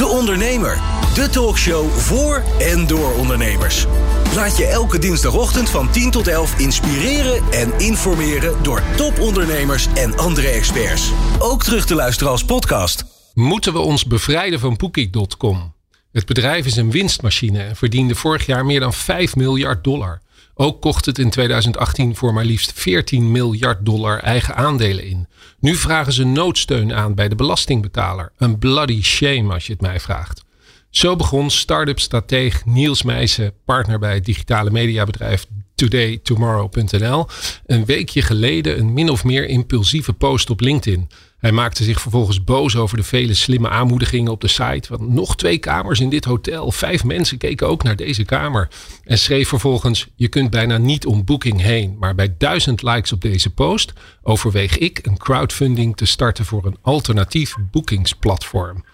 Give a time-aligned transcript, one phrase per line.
[0.00, 0.80] De Ondernemer.
[1.14, 3.86] De talkshow voor en door ondernemers.
[4.34, 10.48] Laat je elke dinsdagochtend van 10 tot 11 inspireren en informeren door topondernemers en andere
[10.48, 11.12] experts.
[11.38, 13.04] Ook terug te luisteren als podcast.
[13.34, 15.74] Moeten we ons bevrijden van Booking.com?
[16.12, 20.20] Het bedrijf is een winstmachine en verdiende vorig jaar meer dan 5 miljard dollar.
[20.60, 25.28] Ook kocht het in 2018 voor maar liefst 14 miljard dollar eigen aandelen in.
[25.60, 28.32] Nu vragen ze noodsteun aan bij de belastingbetaler.
[28.36, 30.44] Een bloody shame als je het mij vraagt.
[30.90, 37.26] Zo begon start-up strateeg Niels Meijsen, partner bij het digitale mediabedrijf todaytomorrow.nl,
[37.66, 41.08] een weekje geleden een min of meer impulsieve post op LinkedIn.
[41.40, 44.96] Hij maakte zich vervolgens boos over de vele slimme aanmoedigingen op de site.
[44.96, 46.70] Want nog twee kamers in dit hotel.
[46.70, 48.68] Vijf mensen keken ook naar deze kamer.
[49.04, 51.96] En schreef vervolgens: Je kunt bijna niet om Booking heen.
[51.98, 56.76] Maar bij duizend likes op deze post overweeg ik een crowdfunding te starten voor een
[56.82, 58.84] alternatief boekingsplatform.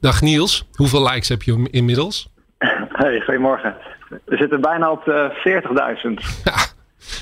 [0.00, 2.28] Dag Niels, hoeveel likes heb je inmiddels?
[2.88, 3.74] Hey, goedemorgen.
[4.24, 5.30] We zitten bijna op de
[6.08, 6.42] 40.000.
[6.44, 6.54] Ja.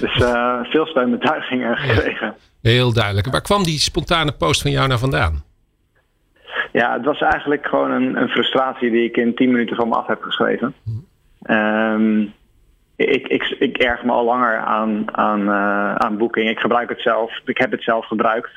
[0.01, 2.35] Dus uh, veel steunbetuigingen gekregen.
[2.71, 3.31] Heel duidelijk.
[3.31, 5.43] Waar kwam die spontane post van jou naar vandaan?
[6.73, 9.95] Ja, het was eigenlijk gewoon een, een frustratie die ik in 10 minuten van me
[9.95, 10.75] af heb geschreven.
[11.51, 12.33] Um,
[12.97, 16.49] ik, ik, ik erg me al langer aan, aan, uh, aan Booking.
[16.49, 17.41] Ik gebruik het zelf.
[17.45, 18.51] Ik heb het zelf gebruikt.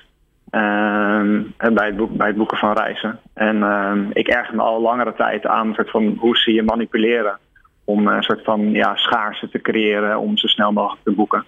[0.52, 3.20] Um, bij, het boek, bij het boeken van reizen.
[3.34, 7.40] En um, ik erg me al langere tijd aan soort van hoe ze je manipuleren.
[7.84, 11.46] Om een soort van ja, schaarste te creëren om zo snel mogelijk te boeken.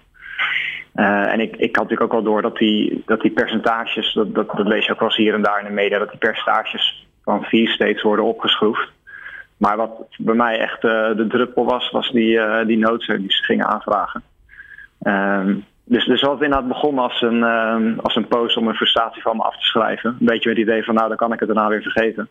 [1.00, 4.34] Uh, en ik, ik had natuurlijk ook wel door dat die, dat die percentages, dat,
[4.34, 6.18] dat, dat lees je ook wel eens hier en daar in de media, dat die
[6.18, 8.88] percentages van fees steeds worden opgeschroefd.
[9.56, 13.32] Maar wat bij mij echt uh, de druppel was, was die, uh, die noodsteun die
[13.32, 14.22] ze gingen aanvragen.
[15.02, 15.46] Uh,
[15.84, 19.36] dus, dus wat inderdaad begon als een, ehm, als een post om een frustratie van
[19.36, 20.10] me af te schrijven.
[20.10, 22.28] Een beetje met het idee van nou, dan kan ik het daarna weer vergeten.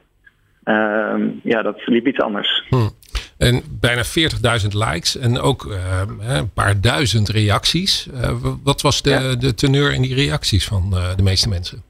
[0.63, 2.65] Ehm, ja, dat liep iets anders.
[2.69, 2.98] Hm.
[3.39, 6.01] En bijna 40.000 likes en ook uh,
[6.37, 8.07] een paar duizend reacties.
[8.13, 8.31] Uh,
[8.63, 9.35] wat was de, ja.
[9.35, 11.83] de teneur in die reacties van uh, de meeste mensen?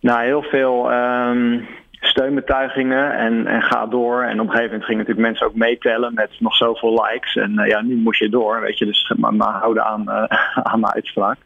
[0.00, 1.66] Nou, heel veel um,
[2.00, 4.22] steunbetuigingen en, en ga door.
[4.22, 7.36] En op een gegeven moment gingen natuurlijk mensen ook meetellen met nog zoveel likes.
[7.36, 8.84] En ja, nu moest je door, weet je.
[8.84, 10.10] Dus maar, maar houden aan,
[10.70, 11.38] aan mijn uitspraak.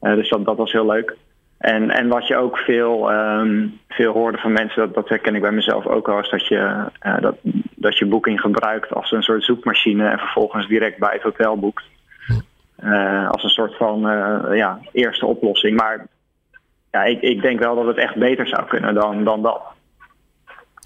[0.00, 1.16] dus dat, dat was heel leuk.
[1.66, 5.40] En, en wat je ook veel, um, veel hoorde van mensen, dat, dat herken ik
[5.40, 7.36] bij mezelf ook wel, is dat je, uh, dat,
[7.74, 11.84] dat je boeking gebruikt als een soort zoekmachine en vervolgens direct bij het hotel boekt.
[12.84, 15.76] Uh, als een soort van uh, ja, eerste oplossing.
[15.76, 16.06] Maar
[16.90, 19.62] ja, ik, ik denk wel dat het echt beter zou kunnen dan, dan dat.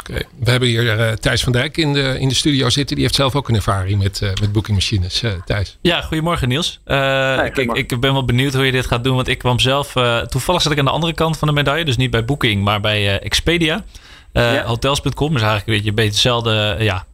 [0.01, 0.27] Okay.
[0.39, 2.95] We hebben hier uh, Thijs van Dijk in de, in de studio zitten.
[2.95, 5.23] Die heeft zelf ook een ervaring met, uh, met bookingmachines.
[5.23, 5.79] Uh, Thijs.
[5.81, 6.81] Ja, goedemorgen Niels.
[6.85, 9.15] Hey, ik, ik, ben wel benieuwd hoe je dit gaat doen.
[9.15, 9.93] Want ik kwam zelf...
[10.27, 11.85] toevallig zat ik aan de andere kant van de medaille.
[11.85, 13.85] Dus niet bij Booking, maar bij Expedia.
[14.33, 14.65] Ja.
[14.65, 17.05] Hotels.com is eigenlijk weet je, een beetje hetzelfde, ja,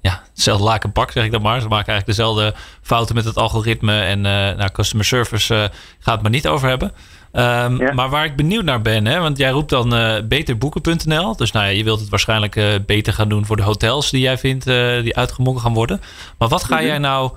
[0.00, 1.60] ja, hetzelfde lakenpak, zeg ik dan maar.
[1.60, 4.00] Ze maken eigenlijk dezelfde fouten met het algoritme.
[4.00, 6.92] En nou, customer service gaat het maar niet over hebben.
[7.32, 7.92] Um, ja.
[7.92, 11.36] Maar waar ik benieuwd naar ben, hè, want jij roept dan uh, beterboeken.nl.
[11.36, 14.20] Dus nou ja, je wilt het waarschijnlijk uh, beter gaan doen voor de hotels die
[14.20, 16.00] jij vindt uh, die uitgemokken gaan worden.
[16.38, 16.88] Maar wat ga mm -hmm.
[16.88, 17.30] jij nou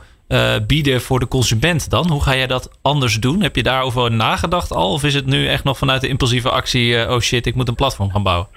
[0.68, 2.10] bieden voor de consument dan?
[2.10, 3.42] Hoe ga jij dat anders doen?
[3.42, 4.92] Heb je daarover nagedacht al?
[4.92, 7.76] Of is het nu echt nog vanuit de impulsieve actie, oh shit, ik moet een
[7.76, 8.48] platform gaan bouwen?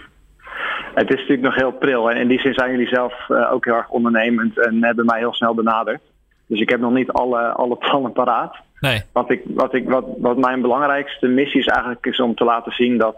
[0.94, 2.10] Het is natuurlijk nog heel pril.
[2.10, 3.12] En in die zin zijn jullie zelf
[3.52, 6.00] ook heel erg ondernemend en hebben mij heel snel benaderd.
[6.48, 8.56] Dus ik heb nog niet alle, alle plannen paraat.
[8.80, 9.02] Nee.
[9.12, 12.72] Wat, ik, wat, ik, wat, wat mijn belangrijkste missie is eigenlijk is om te laten
[12.72, 13.16] zien dat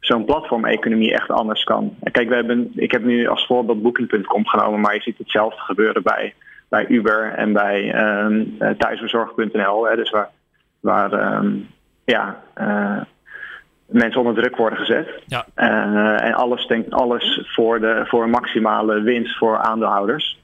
[0.00, 1.96] zo'n platformeconomie echt anders kan.
[2.12, 6.02] Kijk, we hebben, ik heb nu als voorbeeld Booking.com genomen, maar je ziet hetzelfde gebeuren
[6.02, 6.34] bij,
[6.68, 9.82] bij Uber en bij um, thuisbezorg.nl.
[9.82, 10.28] Dus waar,
[10.80, 11.68] waar um,
[12.04, 13.00] ja, uh,
[13.86, 15.22] mensen onder druk worden gezet.
[15.26, 15.46] Ja.
[15.56, 20.41] Uh, en alles, denk, alles voor, de, voor maximale winst voor aandeelhouders.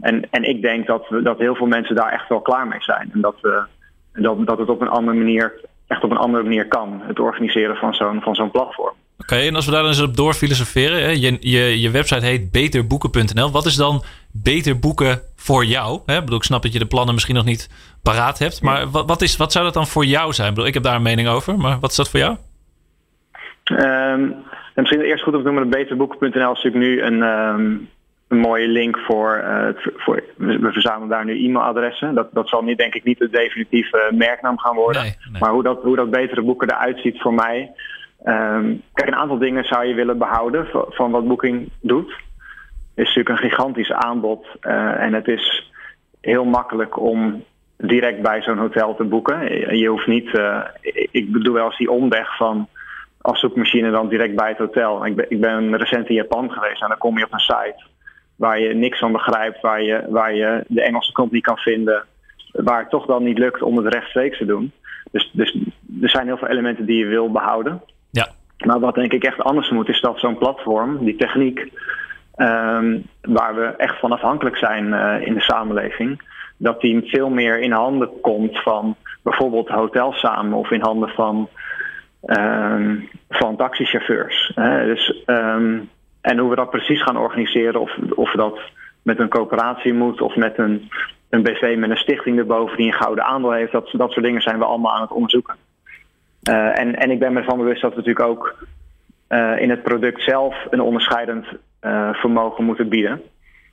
[0.00, 2.82] En, en ik denk dat, we, dat heel veel mensen daar echt wel klaar mee
[2.82, 3.10] zijn.
[3.12, 3.62] En dat we
[4.12, 5.52] dat, dat het op een andere manier,
[5.86, 8.94] echt op een andere manier kan, het organiseren van zo'n van zo'n platform.
[9.18, 11.10] Oké, okay, en als we daar dan eens op doorfilosoferen, hè?
[11.10, 13.50] Je, je, je website heet beterboeken.nl.
[13.50, 14.02] Wat is dan
[14.32, 16.00] beter boeken voor jou?
[16.06, 16.14] Hè?
[16.14, 17.68] Ik, bedoel, ik snap dat je de plannen misschien nog niet
[18.02, 20.48] paraat hebt, maar wat, wat, is, wat zou dat dan voor jou zijn?
[20.48, 22.36] Ik, bedoel, ik heb daar een mening over, maar wat is dat voor jou?
[23.64, 24.34] Um,
[24.74, 27.88] misschien eerst goed te noemen, beterboeken.nl is natuurlijk nu een, um,
[28.30, 32.14] een mooie link voor, uh, voor we verzamelen daar nu e-mailadressen.
[32.14, 35.02] Dat, dat zal niet, denk ik niet de definitieve merknaam gaan worden.
[35.02, 35.40] Nee, nee.
[35.40, 37.72] Maar hoe dat, hoe dat betere boeken eruit ziet voor mij.
[38.24, 42.08] Um, kijk, een aantal dingen zou je willen behouden van, van wat Booking doet.
[42.94, 45.72] Het is natuurlijk een gigantisch aanbod uh, en het is
[46.20, 47.44] heel makkelijk om
[47.76, 49.76] direct bij zo'n hotel te boeken.
[49.78, 50.64] Je hoeft niet, uh,
[51.10, 52.68] ik bedoel wel eens die omweg van
[53.20, 55.06] als zoekmachine dan direct bij het hotel.
[55.06, 57.88] Ik ben, ik ben recent in Japan geweest en dan kom je op een site
[58.40, 62.04] waar je niks van begrijpt, waar je, waar je de Engelse kant niet kan vinden,
[62.52, 64.72] waar het toch dan niet lukt om het rechtstreeks te doen.
[65.10, 65.56] Dus, dus
[66.02, 67.82] er zijn heel veel elementen die je wil behouden.
[68.10, 68.28] Ja.
[68.58, 71.72] Maar wat denk ik echt anders moet, is dat zo'n platform, die techniek,
[72.34, 76.22] ehm, waar we echt van afhankelijk zijn uh, in de samenleving,
[76.56, 81.48] dat die veel meer in handen komt van bijvoorbeeld hotels samen of in handen van,
[82.26, 84.52] um, van taxichauffeurs.
[84.54, 84.84] Hè.
[84.84, 85.88] Dus, um,
[86.20, 88.60] en hoe we dat precies gaan organiseren, of, of dat
[89.02, 90.90] met een coöperatie moet of met een,
[91.28, 94.42] een BV met een stichting erboven die een gouden aandeel heeft, dat, dat soort dingen
[94.42, 95.56] zijn we allemaal aan het onderzoeken.
[96.50, 98.56] Uh, en, en ik ben me ervan bewust dat we natuurlijk ook
[99.28, 101.46] uh, in het product zelf een onderscheidend
[101.82, 103.22] uh, vermogen moeten bieden.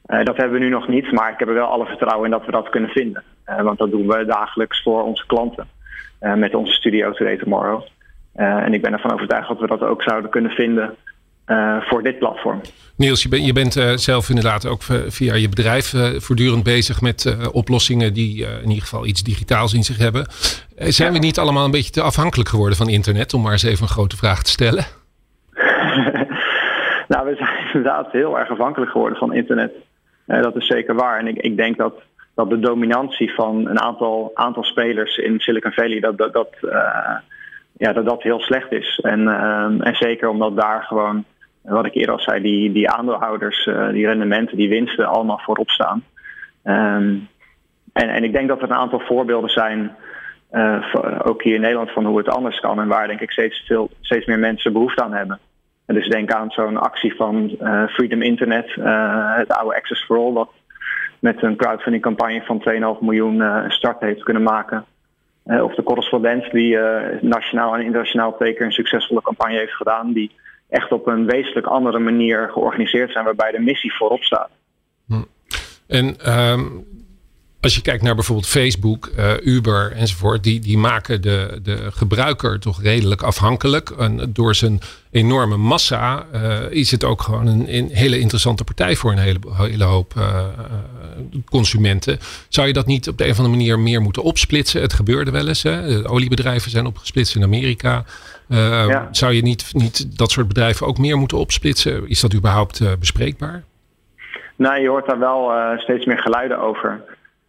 [0.05, 2.45] dat hebben we nu nog niet, maar ik heb er wel alle vertrouwen in dat
[2.45, 3.23] we dat kunnen vinden.
[3.45, 5.67] want dat doen we dagelijks voor onze klanten
[6.19, 7.81] met onze studio Today Tomorrow.
[8.33, 10.95] en ik ben ervan overtuigd dat we dat ook zouden kunnen vinden
[11.47, 12.61] uh, voor dit platform.
[12.95, 17.01] Niels, je, ben, je bent uh, zelf inderdaad ook via je bedrijf uh, voortdurend bezig
[17.01, 20.25] met oplossingen die in ieder geval iets digitaals in zich hebben.
[20.77, 23.81] zijn we niet allemaal een beetje te afhankelijk geworden van internet, om maar eens even
[23.81, 24.85] een grote vraag te stellen?
[27.07, 29.71] nou, we zijn inderdaad heel erg afhankelijk geworden van internet.
[30.25, 31.19] dat is zeker waar.
[31.19, 31.93] En ik, ik denk dat,
[32.35, 36.49] dat de dominantie van een aantal, aantal spelers in Silicon Valley, dat, dat, dat,
[37.77, 38.99] ja, dat, dat heel slecht is.
[39.03, 39.27] En,
[39.83, 41.25] en zeker omdat daar gewoon
[41.73, 45.69] wat ik eerder al zei, die, die aandeelhouders, uh, die rendementen, die winsten allemaal voorop
[45.69, 46.03] staan.
[46.63, 47.27] Um,
[47.93, 49.95] en, en ik denk dat er een aantal voorbeelden zijn,
[50.51, 50.83] uh,
[51.23, 53.89] ook hier in Nederland, van hoe het anders kan en waar denk ik steeds, veel,
[54.01, 55.39] steeds meer mensen behoefte aan hebben.
[55.85, 58.73] En dus denk aan zo'n actie van uh, Freedom Internet,
[59.35, 60.49] het oude Access for All, dat
[61.19, 62.63] met een crowdfunding campagne van
[62.95, 64.85] 2,5 miljoen een start heeft kunnen maken.
[65.43, 66.77] of de correspondent die
[67.21, 70.31] nationaal en internationaal twee keer een succesvolle campagne heeft gedaan, die
[70.69, 74.49] echt op een wezenlijk andere manier georganiseerd zijn, waarbij de missie voorop staat.
[75.07, 75.23] Hm.
[75.87, 76.85] En um,
[77.59, 82.59] als je kijkt naar bijvoorbeeld Facebook, uh, Uber enzovoort, die, die maken de, de gebruiker
[82.59, 83.89] toch redelijk afhankelijk.
[83.89, 84.79] En door zijn
[85.11, 89.39] enorme massa uh, is het ook gewoon een, een, hele interessante partij voor een hele,
[89.51, 90.45] hele hoop uh,
[91.45, 92.19] consumenten.
[92.49, 94.81] Zou je dat niet op de een of andere manier meer moeten opsplitsen?
[94.81, 95.63] Het gebeurde wel eens.
[95.63, 96.01] Hè?
[96.01, 98.05] De oliebedrijven zijn opgesplitst in Amerika.
[98.47, 99.07] Ja.
[99.11, 102.09] Zou je niet, niet dat soort bedrijven ook meer moeten opsplitsen?
[102.09, 103.63] Is dat überhaupt bespreekbaar?
[104.55, 107.01] Nou, je hoort daar wel steeds meer geluiden over.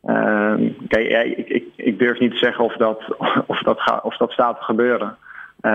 [0.04, 0.54] Uh,
[0.88, 3.02] kijk, ja, ik, ik, ik, durf niet te zeggen of dat,
[3.46, 5.16] of dat, gaat, of dat staat te gebeuren.
[5.62, 5.72] Uh,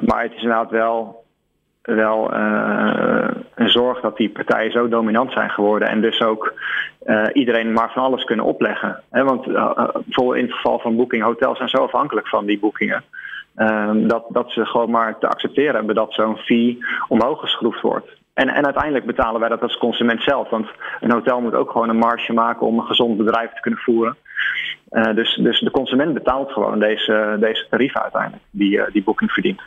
[0.00, 1.24] maar het is inderdaad wel,
[1.82, 2.34] wel
[3.54, 6.54] een zorg dat die partijen zo dominant zijn geworden en dus ook
[7.32, 9.02] iedereen maar van alles kunnen opleggen.
[9.10, 13.04] Want bijvoorbeeld in het geval van boeking, hotels zijn zo afhankelijk van die boekingen.
[13.60, 16.78] Ehm, dat, dat ze gewoon maar te accepteren hebben dat zo'n fee
[17.08, 18.10] omhoog geschroefd wordt.
[18.34, 20.50] En, en uiteindelijk betalen wij dat als consument zelf.
[20.50, 20.66] Want
[21.00, 24.16] een hotel moet ook gewoon een marge maken om een gezond bedrijf te kunnen voeren.
[24.90, 29.30] Uh, dus, dus de consument betaalt gewoon deze, deze tarieven uiteindelijk, die, uh, die Booking
[29.30, 29.60] verdient.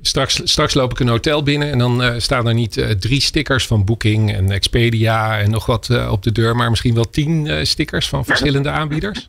[0.00, 3.66] Straks, straks loop ik een hotel binnen en dan uh, staan er niet drie stickers
[3.66, 8.08] van Booking en Expedia en nog wat op de deur, maar misschien wel tien stickers
[8.08, 9.28] van verschillende aanbieders.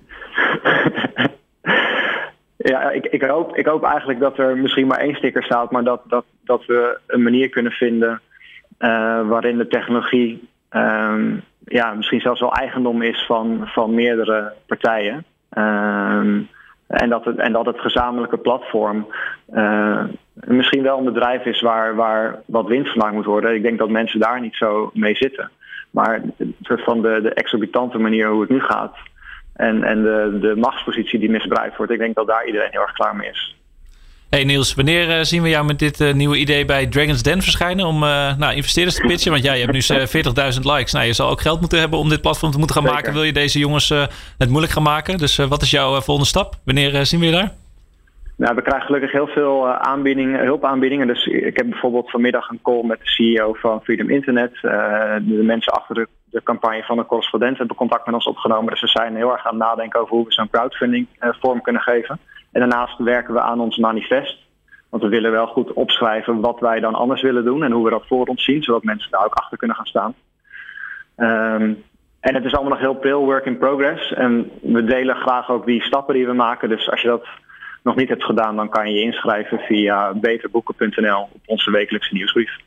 [2.68, 5.84] Ja, ik, ik, hoop, ik hoop eigenlijk dat er misschien maar één sticker staat, maar
[5.84, 8.22] dat, dat, dat we een manier kunnen vinden
[8.80, 15.26] uh, waarin de technologie um, ja, misschien zelfs wel eigendom is van, van meerdere partijen.
[15.58, 16.50] Um,
[16.88, 19.08] en, dat het, en dat het gezamenlijke platform
[19.54, 23.56] uh, misschien wel een bedrijf is waar, waar wat winst moet worden.
[23.56, 25.52] Ik denk dat mensen daar niet zo mee zitten.
[25.92, 26.22] Maar
[26.68, 28.96] van de, de exorbitante manier hoe het nu gaat.
[29.56, 31.92] En, en de, de machtspositie die misbruikt wordt.
[31.92, 33.56] Ik denk dat daar iedereen heel erg klaar mee is.
[34.30, 37.42] Hey Niels, wanneer uh, zien we jou met dit uh, nieuwe idee bij Dragon's Den
[37.42, 39.32] verschijnen om uh, nou, investeerders te pitchen?
[39.32, 40.94] Want ja, je hebt nu 40.000 likes.
[40.94, 43.00] Nou, je zal ook geld moeten hebben om dit platform te moeten gaan Zeker.
[43.00, 43.14] maken.
[43.14, 43.90] Wil je deze jongens
[44.38, 45.18] het moeilijk gaan maken?
[45.18, 46.54] Dus wat is jouw volgende stap?
[46.66, 47.52] Wanneer zien we je daar?
[48.38, 51.08] Nou, we krijgen gelukkig heel veel aanbiedingen, hulpaanbiedingen.
[51.08, 54.52] Dus ik heb bijvoorbeeld vanmiddag een call met de CEO van Freedom Internet.
[54.62, 58.72] de mensen achter de, de, campagne van de correspondent hebben contact met ons opgenomen.
[58.72, 61.82] Dus we zijn heel erg aan het nadenken over hoe we zo'n crowdfunding vorm kunnen
[61.82, 62.20] geven.
[62.52, 64.38] En daarnaast werken we aan ons manifest.
[64.90, 67.90] Want we willen wel goed opschrijven wat wij dan anders willen doen en hoe we
[67.90, 70.14] dat voor ons zien, zodat mensen daar ook achter kunnen gaan staan.
[71.18, 71.84] Um,
[72.20, 74.14] en het is allemaal nog heel pril, work in progress.
[74.14, 76.70] En we delen graag ook die stappen die we maken.
[76.70, 77.28] Dus als je dat
[77.84, 82.58] nog niet hebt gedaan, dan kan je je inschrijven via beterboeken.nl op onze wekelijkse nieuwsbrief.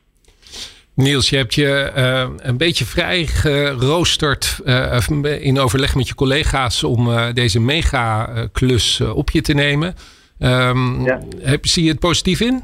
[0.98, 6.84] Niels, je hebt je uh, een beetje vrij geroosterd uh, in overleg met je collega's
[6.84, 9.94] om uh, deze mega klus op je te nemen.
[10.40, 11.20] Um, ja.
[11.40, 12.62] heb, zie je het positief in?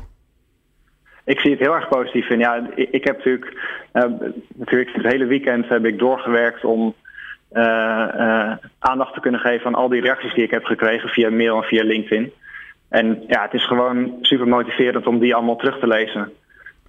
[1.25, 2.39] ik zie het heel erg positief in.
[2.39, 3.53] Ja, ik, ik heb natuurlijk,
[4.55, 6.95] natuurlijk het hele weekend heb ik doorgewerkt om
[8.79, 11.69] aandacht te kunnen geven aan al die reacties die ik heb gekregen via mail en
[11.69, 12.33] via LinkedIn.
[12.89, 16.33] En ja, het is gewoon super motiverend om die allemaal terug te lezen.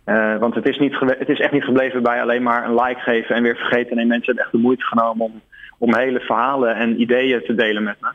[0.05, 2.99] Uh, want het is, niet het is echt niet gebleven bij alleen maar een like
[2.99, 3.97] geven en weer vergeten.
[3.97, 5.41] En mensen hebben echt de moeite genomen om,
[5.77, 8.09] om hele verhalen en ideeën te delen met me.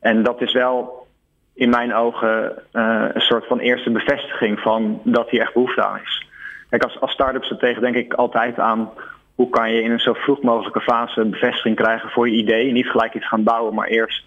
[0.00, 1.06] En dat is wel
[1.54, 6.00] in mijn ogen uh, een soort van eerste bevestiging van dat hier echt behoefte aan
[6.02, 6.26] is.
[6.70, 8.90] Kijk, als, als start-ups tegen denk ik altijd aan
[9.34, 12.72] hoe kan je in een zo vroeg mogelijke fase bevestiging krijgen voor je idee.
[12.72, 14.24] Niet gelijk iets gaan bouwen, maar eerst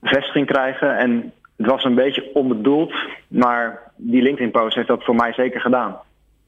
[0.00, 0.96] bevestiging krijgen.
[0.96, 2.94] En het was een beetje onbedoeld,
[3.28, 5.96] maar die LinkedIn-post heeft dat voor mij zeker gedaan.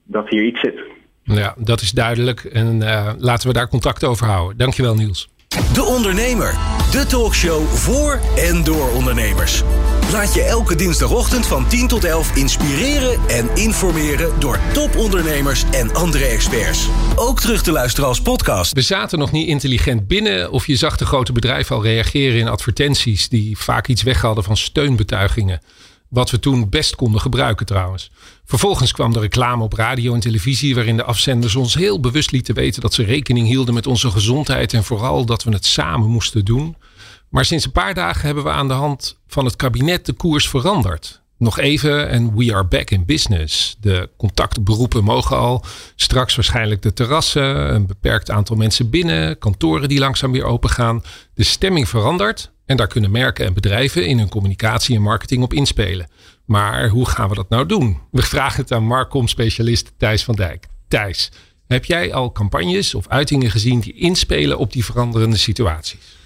[0.04, 0.80] Dat hier iets zit.
[1.22, 2.44] Ja, dat is duidelijk.
[2.44, 4.56] En uh, laten we daar contact over houden.
[4.56, 5.28] Dankjewel, Niels.
[5.72, 6.52] De Ondernemer.
[6.90, 9.62] De talkshow voor en door ondernemers.
[10.12, 16.24] Laat je elke dinsdagochtend van 10 tot 11 inspireren en informeren door topondernemers en andere
[16.24, 16.88] experts.
[17.16, 18.72] Ook terug te luisteren als podcast.
[18.72, 22.48] We zaten nog niet intelligent binnen of je zag de grote bedrijven al reageren in
[22.48, 25.60] advertenties die vaak iets weg hadden van steunbetuigingen.
[26.10, 28.10] Wat we toen best konden gebruiken trouwens.
[28.44, 32.54] Vervolgens kwam de reclame op radio en televisie waarin de afzenders ons heel bewust lieten
[32.54, 36.44] weten dat ze rekening hielden met onze gezondheid en vooral dat we het samen moesten
[36.44, 36.76] doen.
[37.28, 40.48] Maar sinds een paar dagen hebben we aan de hand van het kabinet de koers
[40.48, 41.20] veranderd.
[41.38, 43.76] Nog even en we are back in business.
[43.80, 45.64] De contactberoepen mogen al.
[45.96, 51.02] Straks waarschijnlijk de terrassen, een beperkt aantal mensen binnen, kantoren die langzaam weer open gaan.
[51.34, 55.52] De stemming verandert en daar kunnen merken en bedrijven in hun communicatie en marketing op
[55.52, 56.08] inspelen.
[56.44, 57.98] Maar hoe gaan we dat nou doen?
[58.10, 60.66] We vragen het aan Marcom-specialist Thijs van Dijk.
[60.88, 61.30] Thijs,
[61.66, 66.19] heb jij al campagnes of uitingen gezien die inspelen op die veranderende situaties?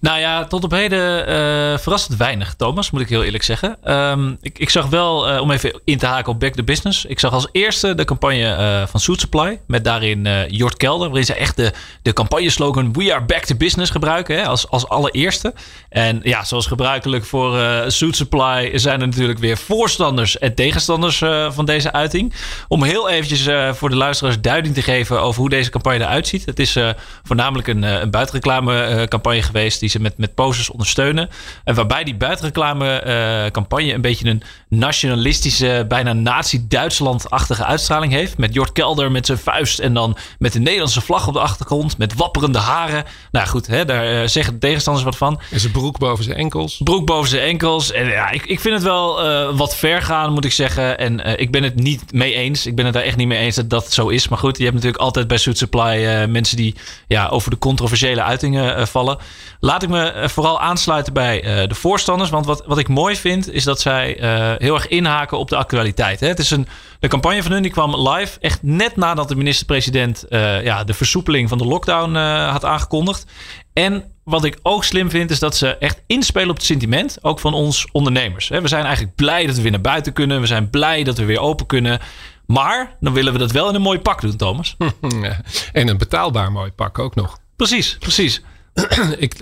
[0.00, 3.92] Nou ja, tot op heden uh, verrast het weinig, Thomas, moet ik heel eerlijk zeggen.
[3.92, 7.04] Um, ik, ik, zag wel, uh, om even in te haken op Back the Business.
[7.04, 9.60] Ik zag als eerste de campagne uh, van Suit Supply.
[9.66, 11.06] Met daarin Jort Kelder.
[11.06, 14.36] Waarin ze echt de, de campagneslogan We are back to business gebruiken.
[14.36, 15.54] Hè, als, als allereerste.
[15.88, 21.64] En ja, zoals gebruikelijk voor Suit Supply zijn er natuurlijk weer voorstanders en tegenstanders van
[21.64, 22.34] deze uiting.
[22.68, 26.46] Om heel eventjes voor de luisteraars duiding te geven over hoe deze campagne eruit ziet.
[26.46, 26.76] Het is
[27.22, 29.80] voornamelijk een, een buitenreclame campagne geweest.
[29.80, 31.28] Die ze met, met posters ondersteunen.
[31.64, 38.38] En waarbij die buitenreclame uh, campagne een beetje een nationalistische, bijna nazi-Duitsland-achtige uitstraling heeft.
[38.38, 41.98] Met Jort Kelder met zijn vuist en dan met de Nederlandse vlag op de achtergrond.
[41.98, 43.04] Met wapperende haren.
[43.30, 45.40] Nou goed, hè, daar uh, zeggen de tegenstanders wat van.
[45.50, 46.80] En zijn broek boven zijn enkels.
[46.84, 47.92] Broek boven zijn enkels.
[47.92, 50.98] En ja, ik, ik vind het wel uh, wat ver gaan, moet ik zeggen.
[50.98, 52.66] En ik ben het niet mee eens.
[52.66, 54.28] Ik ben het daar echt niet mee eens dat dat zo is.
[54.28, 56.74] Maar goed, je hebt natuurlijk altijd bij Suit Supply mensen die
[57.08, 59.18] ja, over de controversiële uitingen vallen.
[59.60, 62.30] Laat ik me eh, vooral aansluiten bij de voorstanders.
[62.30, 64.18] Want wat, wat ik mooi vind, is dat zij
[64.60, 66.20] heel erg inhaken op de actualiteit.
[66.20, 66.28] Hè?
[66.28, 66.66] Het is een,
[66.98, 70.94] de campagne van hun die kwam live echt net nadat de minister-president uh, ja, de
[70.94, 72.14] versoepeling van de lockdown
[72.48, 73.26] had aangekondigd.
[73.72, 77.40] En wat ik ook slim vind, is dat ze echt inspelen op het sentiment, ook
[77.40, 78.48] van ons ondernemers.
[78.48, 80.40] We zijn eigenlijk blij dat we weer naar buiten kunnen.
[80.40, 82.00] We zijn blij dat we weer open kunnen.
[82.46, 84.76] Maar dan willen we dat wel in een mooi pak doen, Thomas.
[85.72, 87.38] en een betaalbaar mooi pak ook nog.
[87.56, 88.42] Precies, precies.
[89.18, 89.34] ik,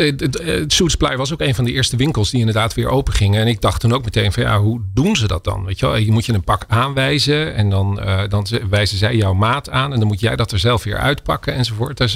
[0.66, 3.40] Supply was ook een van de eerste winkels die inderdaad weer open gingen.
[3.40, 5.64] En ik dacht toen ook meteen van ja, hoe doen ze dat dan?
[5.64, 5.97] Weet je, wel?
[5.97, 9.92] je moet je een pak aanwijzen en dan, uh, dan wijzen zij jouw maat aan.
[9.92, 11.97] En dan moet jij dat er zelf weer uitpakken enzovoort.
[11.97, 12.09] Daar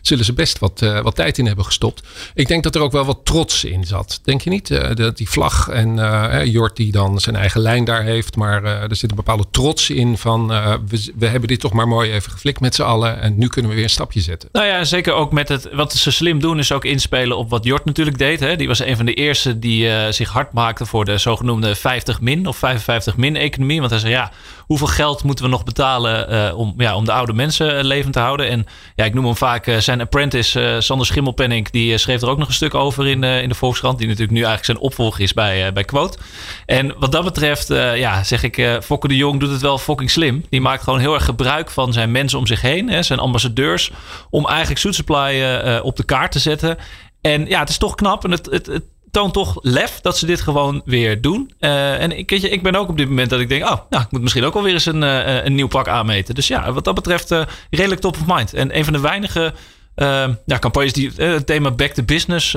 [0.00, 2.02] zullen ze best wat, uh, wat tijd in hebben gestopt.
[2.34, 4.20] Ik denk dat er ook wel wat trots in zat.
[4.22, 4.68] Denk je niet?
[4.94, 8.36] Dat die vlag en Jort die dan zijn eigen lijn daar heeft.
[8.36, 10.46] Maar er zit een bepaalde trots in van
[10.88, 13.20] we, we hebben dit toch maar mooi even geflikt met z'n allen.
[13.20, 14.48] En nu kunnen we weer een stapje zetten.
[14.52, 17.64] Nou ja, zeker ook met het wat ze slim doen is ook inspelen op wat
[17.64, 18.40] Jort natuurlijk deed.
[18.40, 18.56] Hè.
[18.56, 22.20] Die was een van de eerste die uh, zich hard maakte voor de zogenoemde 50
[22.20, 23.78] min of 55 min economie.
[23.78, 24.30] Want hij zei ja,
[24.66, 28.12] hoeveel geld moeten we nog betalen uh, om, ja, om de oude mensen uh, levend
[28.12, 28.48] te houden?
[28.48, 28.66] En
[28.96, 31.70] ja, ik noem hem vaak zijn apprentice Sander Schimmelpenning.
[31.70, 33.98] Die schreef er ook nog een stuk over in, in de Volkskrant.
[33.98, 36.18] Die natuurlijk nu eigenlijk zijn opvolger is bij, bij Quote.
[36.66, 40.44] En wat dat betreft, ja, zeg ik, Fokke de Jong doet het wel fucking slim.
[40.50, 42.88] Die maakt gewoon heel erg gebruik van zijn mensen om zich heen.
[42.88, 43.90] Hè, zijn ambassadeurs.
[44.30, 45.42] Om eigenlijk Suit Supply
[45.82, 46.76] op de kaart te zetten.
[47.20, 48.24] En ja, het is toch knap.
[48.24, 51.52] En het, het, het toont toch lef dat ze dit gewoon weer doen.
[51.60, 53.62] Uh, en ik, je, ik ben ook op dit moment dat ik denk...
[53.62, 56.34] oh, nou, ik moet misschien ook wel weer eens een, uh, een nieuw pak aanmeten.
[56.34, 58.54] Dus ja, wat dat betreft uh, redelijk top of mind.
[58.54, 59.52] En een van de weinige
[59.96, 62.52] uh, ja, campagnes die het thema back to business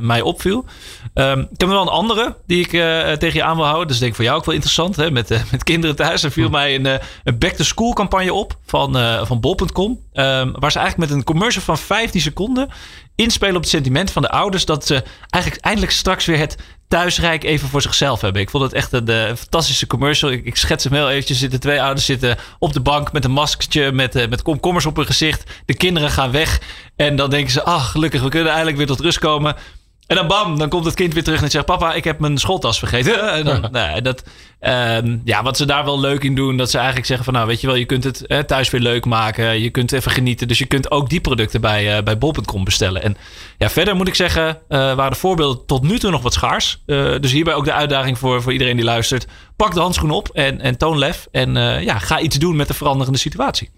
[0.00, 0.64] mij opviel.
[1.14, 2.70] Um, ik heb nog wel een andere die ik
[3.18, 3.88] tegen je aan wil houden.
[3.88, 4.96] Dus denk ik voor jou ook wel interessant.
[4.96, 5.10] Hè?
[5.10, 6.22] Met, met kinderen thuis.
[6.22, 6.52] Er viel hm.
[6.52, 8.94] mij een, een back to school campagne op van,
[9.26, 9.90] van bol.com.
[9.90, 12.68] Um, ehm, waar ze eigenlijk met een commercial van 15 seconden
[13.16, 16.56] inspelen op het sentiment van de ouders dat ze eigenlijk eindelijk straks weer het
[16.88, 18.42] thuisrijk even voor zichzelf hebben.
[18.42, 20.30] Ik vond het echt een, fantastische commercial.
[20.30, 21.38] Ik, schets hem heel eventjes.
[21.38, 24.96] Zitten twee ouders zitten op de bank met een maskertje, met, uh, met komkommers op
[24.96, 25.50] hun gezicht.
[25.64, 26.60] De kinderen gaan weg.
[26.96, 29.56] En dan denken ze, ach, gelukkig, we kunnen eindelijk weer tot rust komen.
[30.06, 32.38] En dan bam, dan komt het kind weer terug en zegt: Papa, ik heb mijn
[32.38, 33.32] schooltas vergeten.
[33.32, 34.22] en dan, nou, dat,
[34.60, 37.46] um, ja, wat ze daar wel leuk in doen, dat ze eigenlijk zeggen: van nou,
[37.46, 39.60] weet je wel, je kunt het hè, thuis weer leuk maken.
[39.60, 40.48] Je kunt even genieten.
[40.48, 43.02] Dus je kunt ook die producten bij, uh, bij bol.com bestellen.
[43.02, 43.16] En
[43.58, 46.82] ja, verder moet ik zeggen, uh, waren de voorbeelden tot nu toe nog wat schaars.
[46.86, 49.26] Uh, dus hierbij ook de uitdaging voor, voor iedereen die luistert.
[49.56, 51.26] Pak de handschoen op en, en toon lef.
[51.30, 53.70] En ja, ga iets doen met de veranderende situatie.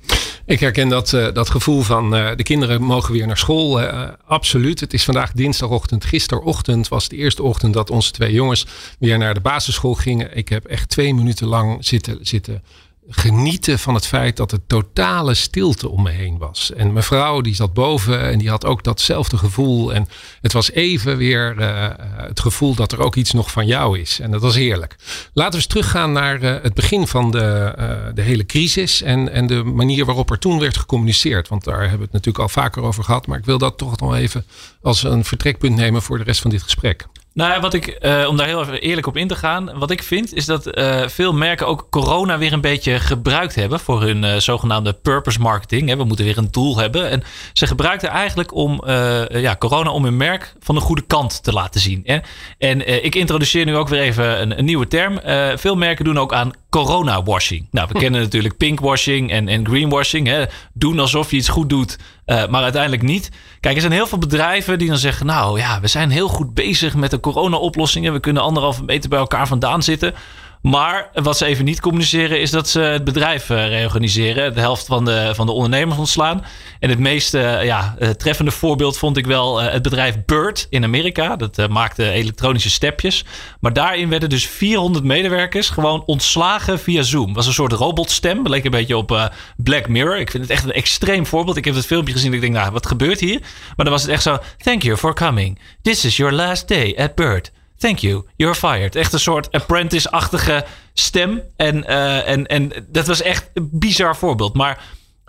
[0.48, 3.82] Ik herken dat, uh, dat gevoel van uh, de kinderen mogen weer naar school.
[3.82, 4.80] Uh, absoluut.
[4.80, 6.04] Het is vandaag dinsdagochtend.
[6.04, 8.66] Gisterochtend was de eerste ochtend dat onze twee jongens
[8.98, 10.36] weer naar de basisschool gingen.
[10.36, 12.62] Ik heb echt twee minuten lang zitten, zitten
[13.10, 16.72] genieten van het feit dat er totale stilte om me heen was.
[16.72, 19.94] En mijn vrouw die zat boven en die had ook datzelfde gevoel.
[19.94, 20.08] En
[20.40, 24.20] het was even weer uh, het gevoel dat er ook iets nog van jou is.
[24.20, 24.96] En dat was heerlijk.
[25.32, 29.02] Laten we eens teruggaan naar uh, het begin van de, uh, de hele crisis.
[29.02, 31.48] En, en de manier waarop er toen werd gecommuniceerd.
[31.48, 33.26] Want daar hebben we het natuurlijk al vaker over gehad.
[33.26, 34.44] Maar ik wil dat toch nog even
[34.82, 37.06] als een vertrekpunt nemen voor de rest van dit gesprek.
[37.38, 39.78] Nou, wat ik, uh, om daar heel even eerlijk op in te gaan.
[39.78, 43.80] Wat ik vind is dat uh, veel merken ook corona weer een beetje gebruikt hebben
[43.80, 45.88] voor hun uh, zogenaamde purpose marketing.
[45.88, 45.96] Hè.
[45.96, 47.10] We moeten weer een doel hebben.
[47.10, 48.82] En ze gebruikten eigenlijk om
[49.30, 52.00] ja, corona om hun merk van de goede kant te laten zien.
[52.04, 52.18] Hè.
[52.58, 55.20] En ik introduceer nu ook weer even een, een nieuwe term.
[55.58, 57.66] veel merken doen ook aan corona washing.
[57.70, 58.00] Nou, we hm.
[58.00, 60.26] kennen natuurlijk pinkwashing en, en greenwashing.
[60.26, 60.44] Hè.
[60.72, 63.30] Doen alsof je iets goed doet, maar uiteindelijk niet.
[63.60, 66.54] Kijk, er zijn heel veel bedrijven die dan zeggen: Nou ja, we zijn heel goed
[66.54, 68.12] bezig met de corona-oplossingen.
[68.12, 70.14] We kunnen anderhalve meter bij elkaar vandaan zitten.
[70.62, 74.54] Maar wat ze even niet communiceren is dat ze het bedrijf uh, reorganiseren.
[74.54, 76.44] De helft van de, van de ondernemers ontslaan.
[76.80, 81.36] En het meest uh, ja, treffende voorbeeld vond ik wel het bedrijf Bird in Amerika.
[81.36, 83.24] Dat maakte elektronische stepjes.
[83.60, 87.34] Maar daarin werden dus 400 medewerkers gewoon ontslagen via Zoom.
[87.34, 88.48] was een soort robotstem.
[88.48, 90.18] Leek een beetje op Black Mirror.
[90.18, 91.56] Ik vind het echt een extreem voorbeeld.
[91.56, 93.40] Ik heb het filmpje gezien en ik denk, nou, wat gebeurt hier?
[93.76, 95.58] Maar dan was het echt zo, thank you for coming.
[95.82, 97.52] This is your last day at Bird.
[97.78, 98.96] Thank you, you're fired.
[98.96, 100.64] Echt een soort apprentice-achtige
[100.94, 101.42] stem.
[101.56, 104.54] En, uh, en, en dat was echt een bizar voorbeeld.
[104.54, 104.84] Maar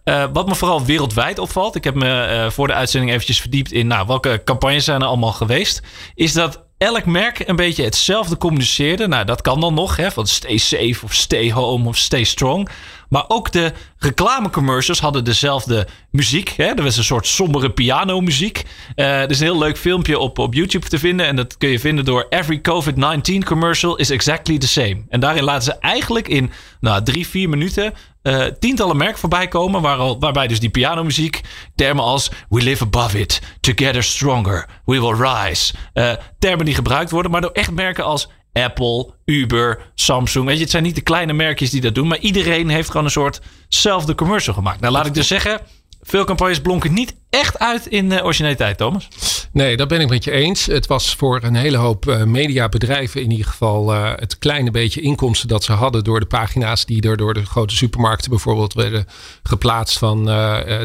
[0.05, 3.71] uh, wat me vooral wereldwijd opvalt, ik heb me uh, voor de uitzending eventjes verdiept
[3.71, 5.81] in nou, welke campagnes zijn er allemaal geweest,
[6.15, 9.07] is dat elk merk een beetje hetzelfde communiceerde.
[9.07, 12.69] Nou, dat kan dan nog, hè, van stay safe of stay home of stay strong.
[13.09, 16.49] Maar ook de reclamecommercials hadden dezelfde muziek.
[16.49, 16.65] Hè?
[16.65, 18.63] Er was een soort sombere pianomuziek.
[18.95, 21.25] Uh, er is een heel leuk filmpje op, op YouTube te vinden.
[21.25, 25.05] En dat kun je vinden door Every COVID-19 commercial is exactly the same.
[25.09, 27.93] En daarin laten ze eigenlijk in nou, drie, vier minuten
[28.23, 29.81] uh, tientallen merken voorbij komen.
[29.81, 31.41] Waar waarbij dus die pianomuziek
[31.75, 35.73] termen als We live above it, together stronger, we will rise.
[35.93, 40.45] Uh, termen die gebruikt worden, maar door echt merken als Apple, Uber, Samsung.
[40.45, 42.07] Weet je, het zijn niet de kleine merkjes die dat doen.
[42.07, 44.79] Maar iedereen heeft gewoon een soortzelfde commercial gemaakt.
[44.79, 45.61] Nou, laat ik dus zeggen.
[46.01, 49.07] Veel campagnes blonken niet echt uit in uh, originaliteit, Thomas.
[49.51, 50.65] Nee, dat ben ik met je eens.
[50.65, 55.01] Het was voor een hele hoop uh, mediabedrijven in ieder geval uh, het kleine beetje
[55.01, 59.05] inkomsten dat ze hadden door de pagina's die er door de grote supermarkten bijvoorbeeld werden
[59.43, 60.25] geplaatst van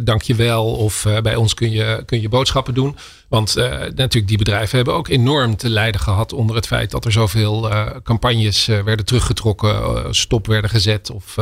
[0.04, 2.96] dankjewel of bij ons kun je, kun je boodschappen doen.
[3.34, 7.04] Want uh, natuurlijk, die bedrijven hebben ook enorm te lijden gehad onder het feit dat
[7.04, 11.36] er zoveel uh, campagnes uh, werden teruggetrokken, stop werden gezet of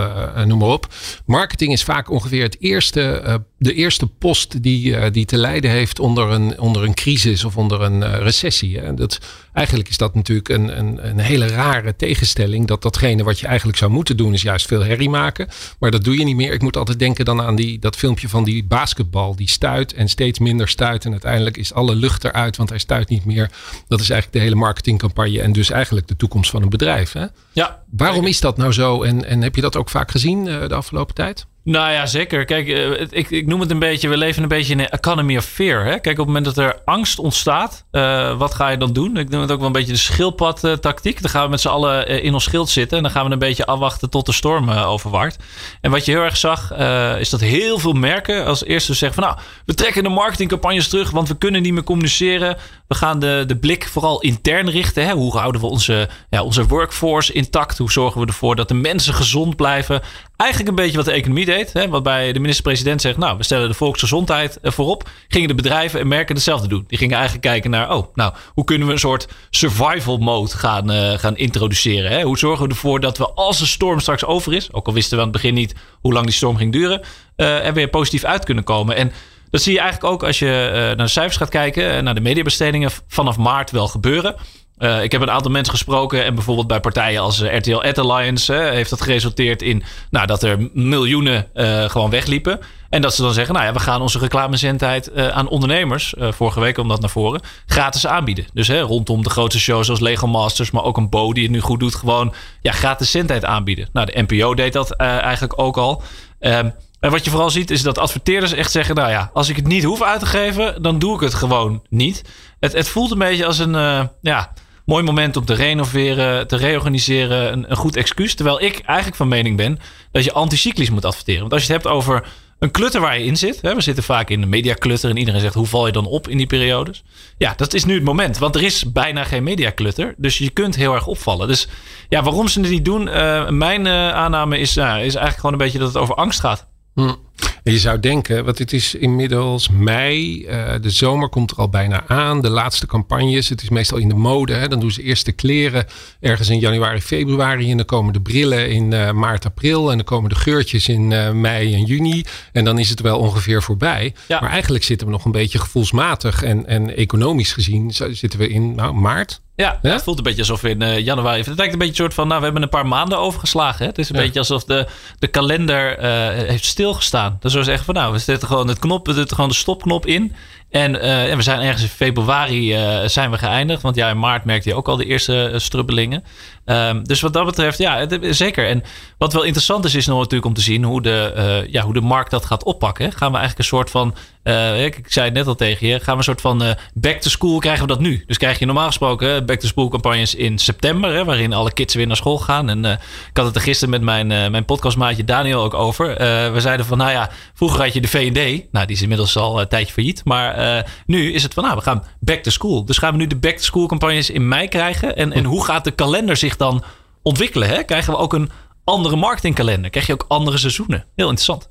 [0.44, 0.86] noem maar op.
[1.26, 6.30] Marketing is vaak ongeveer het eerste, de eerste post die, die te lijden heeft onder
[6.30, 8.78] een, onder een crisis of onder een recessie.
[8.78, 8.94] Hè.
[8.94, 9.18] Dat,
[9.52, 12.66] eigenlijk is dat natuurlijk een, een, een hele rare tegenstelling.
[12.66, 15.48] Dat datgene wat je eigenlijk zou moeten doen is juist veel herrie maken.
[15.78, 16.52] Maar dat doe je niet meer.
[16.52, 19.36] Ik moet altijd denken dan aan die, dat filmpje van die basketbal.
[19.36, 21.04] Die stuit en steeds minder stuit.
[21.04, 23.50] En uiteindelijk is alle lucht eruit, want hij stuit niet meer.
[23.88, 27.12] Dat is eigenlijk de hele marketingcampagne en dus eigenlijk de toekomst van een bedrijf.
[27.12, 27.26] Hè?
[27.52, 27.82] Ja.
[27.90, 30.74] Waarom is dat nou zo en, en heb je dat ook vaak gezien uh, de
[30.74, 31.46] afgelopen tijd?
[31.64, 32.44] Nou ja, zeker.
[32.44, 35.36] Kijk, uh, ik, ik noem het een beetje, we leven een beetje in een economy
[35.36, 35.84] of fear.
[35.84, 35.98] Hè?
[35.98, 39.16] Kijk, op het moment dat er angst ontstaat, uh, wat ga je dan doen?
[39.16, 41.22] Ik noem het ook wel een beetje de schildpad-tactiek.
[41.22, 43.38] Dan gaan we met z'n allen in ons schild zitten en dan gaan we een
[43.38, 45.36] beetje afwachten tot de storm overwaart.
[45.80, 46.72] En wat je heel erg zag,
[47.18, 51.10] is dat heel veel merken als eerste zeggen van nou, we trekken de marketingcampagnes terug,
[51.10, 52.56] want we kunnen niet meer communiceren.
[52.88, 55.06] We gaan de, de blik vooral intern richten.
[55.06, 55.12] Hè?
[55.12, 57.78] Hoe houden we onze, ja, onze workforce intact?
[57.78, 60.02] Hoe zorgen we ervoor dat de mensen gezond blijven?
[60.36, 61.88] Eigenlijk een beetje wat de economie Hè?
[61.88, 65.08] Waarbij de minister-president zegt: Nou, we stellen de volksgezondheid eh, voorop.
[65.28, 66.84] Gingen de bedrijven en merken hetzelfde doen.
[66.86, 70.92] Die gingen eigenlijk kijken naar: Oh, nou, hoe kunnen we een soort survival mode gaan,
[70.92, 72.10] uh, gaan introduceren?
[72.10, 72.22] Hè?
[72.22, 75.16] Hoe zorgen we ervoor dat we, als de storm straks over is, ook al wisten
[75.16, 77.00] we aan het begin niet hoe lang die storm ging duren,
[77.36, 78.96] uh, er weer positief uit kunnen komen?
[78.96, 79.12] En
[79.50, 82.90] dat zie je eigenlijk ook als je naar de cijfers gaat kijken, naar de mediabestedingen
[83.08, 84.34] vanaf maart wel gebeuren.
[84.82, 88.52] Uh, ik heb een aantal mensen gesproken en bijvoorbeeld bij partijen als RTL Ad Alliance
[88.52, 91.46] heeft dat geresulteerd in nou, dat er miljoenen
[91.90, 92.60] gewoon wegliepen.
[92.88, 96.74] En dat ze dan zeggen, nou ja, we gaan onze reclamezendheid aan ondernemers, vorige week
[96.74, 98.46] kwam dat naar voren, gratis aanbieden.
[98.52, 101.52] Dus hè, rondom de grootste shows zoals Lego Masters, maar ook een Bo die het
[101.52, 103.88] nu goed doet, gewoon ja, gratis zendtijd aanbieden.
[103.92, 106.02] Nou, de NPO deed dat eigenlijk ook al.
[106.38, 109.56] Ehm, en wat je vooral ziet is dat adverteerders echt zeggen: Nou ja, als ik
[109.56, 112.22] het niet hoef uit te geven, dan doe ik het gewoon niet.
[112.60, 114.52] Het, het voelt een beetje als een ja,
[114.84, 117.52] mooi moment om te renoveren, te reorganiseren.
[117.52, 118.34] Een, een, goed excuus.
[118.34, 119.78] Terwijl ik eigenlijk van mening ben
[120.10, 121.40] dat je anticyclisch moet adverteren.
[121.40, 122.26] Want als je het hebt over
[122.62, 123.58] een klutter waar je in zit.
[123.62, 126.28] Hè, we zitten vaak in de mediaklutter en iedereen zegt: Hoe val je dan op
[126.28, 127.04] in die periodes?
[127.38, 128.38] Ja, dat is nu het moment.
[128.38, 130.14] Want er is bijna geen mediaklutter.
[130.16, 131.48] Dus je kunt heel erg opvallen.
[131.48, 131.68] Dus
[132.08, 133.06] ja, waarom ze het niet doen?
[133.06, 136.66] Uh, mijn uh, aanname is, is eigenlijk gewoon een beetje dat het over angst gaat.
[136.94, 137.14] Hm.
[137.62, 142.04] Je zou denken, want het is inmiddels mei, uh, de zomer komt er al bijna
[142.06, 144.52] aan, de laatste campagnes, het is meestal in de mode.
[144.52, 144.68] Hè?
[144.68, 145.86] Dan doen ze eerst de kleren
[146.20, 150.06] ergens in januari, februari en dan komen de brillen in uh, maart, april en dan
[150.06, 154.14] komen de geurtjes in uh, mei en juni en dan is het wel ongeveer voorbij.
[154.28, 154.40] Ja.
[154.40, 158.74] Maar eigenlijk zitten we nog een beetje gevoelsmatig en, en economisch gezien zitten we in
[158.74, 159.40] nou, maart.
[159.56, 161.42] Ja, het voelt een beetje alsof we in uh, januari.
[161.42, 162.26] Het lijkt een beetje een soort van.
[162.26, 163.78] Nou, we hebben een paar maanden overgeslagen.
[163.78, 163.86] Hè?
[163.86, 164.86] Het is een beetje alsof de,
[165.18, 167.21] de kalender uh, heeft stilgestaan.
[167.40, 170.06] Dat zou zeggen van nou, we zetten gewoon het knop, we zetten gewoon de stopknop
[170.06, 170.34] in.
[170.70, 172.76] En, uh, en we zijn ergens in februari
[173.08, 173.82] zijn we geëindigd.
[173.82, 176.24] Want ja, in maart merkte je ook al de eerste strubbelingen.
[176.64, 178.68] Um, dus wat dat betreft, ja, het, zeker.
[178.68, 178.82] En
[179.18, 182.00] wat wel interessant is, is nog natuurlijk om te zien hoe de, ja, hoe de
[182.00, 183.12] markt dat gaat oppakken.
[183.12, 186.00] Gaan we eigenlijk een soort van uh, ik, zei het net al tegen je.
[186.00, 188.24] Gaan we een soort van uh, back to school krijgen we dat nu?
[188.26, 191.94] Dus krijg je normaal gesproken back to school campagnes in september, hè, waarin alle kids
[191.94, 192.68] weer naar school gaan.
[192.68, 196.06] En ik had het er gisteren met mijn, mijn podcastmaatje Daniel ook over.
[196.52, 198.72] we zeiden van, nou ja, vroeger had je de V&D.
[198.72, 200.24] Nou, die is inmiddels al een tijdje failliet.
[200.24, 202.84] Maar nu is het van, nou, we gaan back to school.
[202.84, 205.16] Dus gaan we nu de back to school campagnes in mei krijgen?
[205.16, 206.84] En, en hoe gaat de kalender zich dan
[207.22, 207.68] ontwikkelen?
[207.68, 207.82] Hè?
[207.82, 208.50] Krijgen we ook een
[208.84, 209.90] andere marketingkalender?
[209.90, 211.04] Krijg je ook andere seizoenen?
[211.14, 211.70] Heel interessant.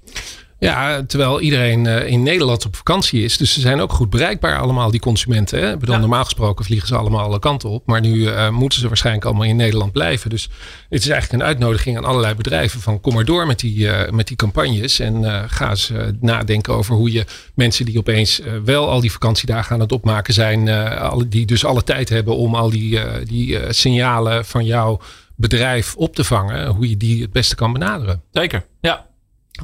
[0.64, 3.38] Ja, terwijl iedereen uh, in Nederland op vakantie is.
[3.38, 5.60] Dus ze zijn ook goed bereikbaar allemaal, die consumenten.
[5.60, 5.78] Hè?
[5.78, 7.88] Bedoel, Normaal gesproken vliegen ze allemaal alle kanten op.
[7.88, 10.30] Maar nu uh, moeten ze waarschijnlijk allemaal in Nederland blijven.
[10.30, 10.50] Dus
[10.90, 12.82] het is eigenlijk een uitnodiging aan allerlei bedrijven.
[12.82, 15.00] Van kom maar door met die, uh, met die campagnes.
[15.00, 19.80] En ga eens nadenken over hoe je mensen die opeens wel al die vakantiedagen aan
[19.82, 20.70] het opmaken zijn.
[21.00, 25.00] alle, die dus alle tijd hebben om al die, die signalen van jouw
[25.36, 26.68] bedrijf op te vangen.
[26.68, 28.22] Hoe je die het beste kan benaderen.
[28.32, 29.10] Zeker, ja.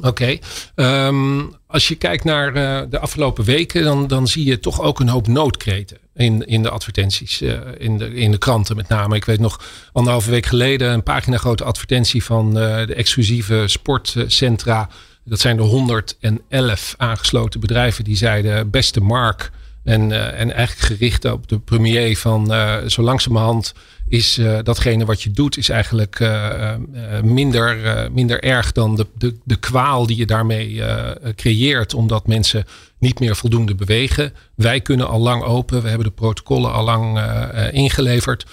[0.00, 0.38] Oké.
[0.74, 5.00] Ehm, als je kijkt naar uh, de afgelopen weken, dan, dan zie je toch ook
[5.00, 7.42] een hoop noodkreten in, in de advertenties.
[7.42, 9.16] Uh, in, de, in de kranten met name.
[9.16, 14.88] Ik weet nog anderhalve week geleden een pagina grote advertentie van uh, de exclusieve sportcentra.
[15.24, 19.50] Dat zijn de 111 aangesloten bedrijven die zeiden: Beste Mark.
[19.84, 22.52] En, en eigenlijk gericht op de premier van
[22.86, 23.74] zo langzamerhand
[24.08, 26.30] is uh, datgene wat je doet, is eigenlijk
[27.22, 27.76] minder,
[28.12, 30.82] minder erg dan de, de, de kwaal die je daarmee
[31.36, 31.94] creëert.
[31.94, 32.64] Omdat mensen
[32.98, 34.32] niet meer voldoende bewegen.
[34.54, 35.82] Wij kunnen al lang open.
[35.82, 37.20] We hebben de protocollen al lang
[37.72, 38.46] ingeleverd.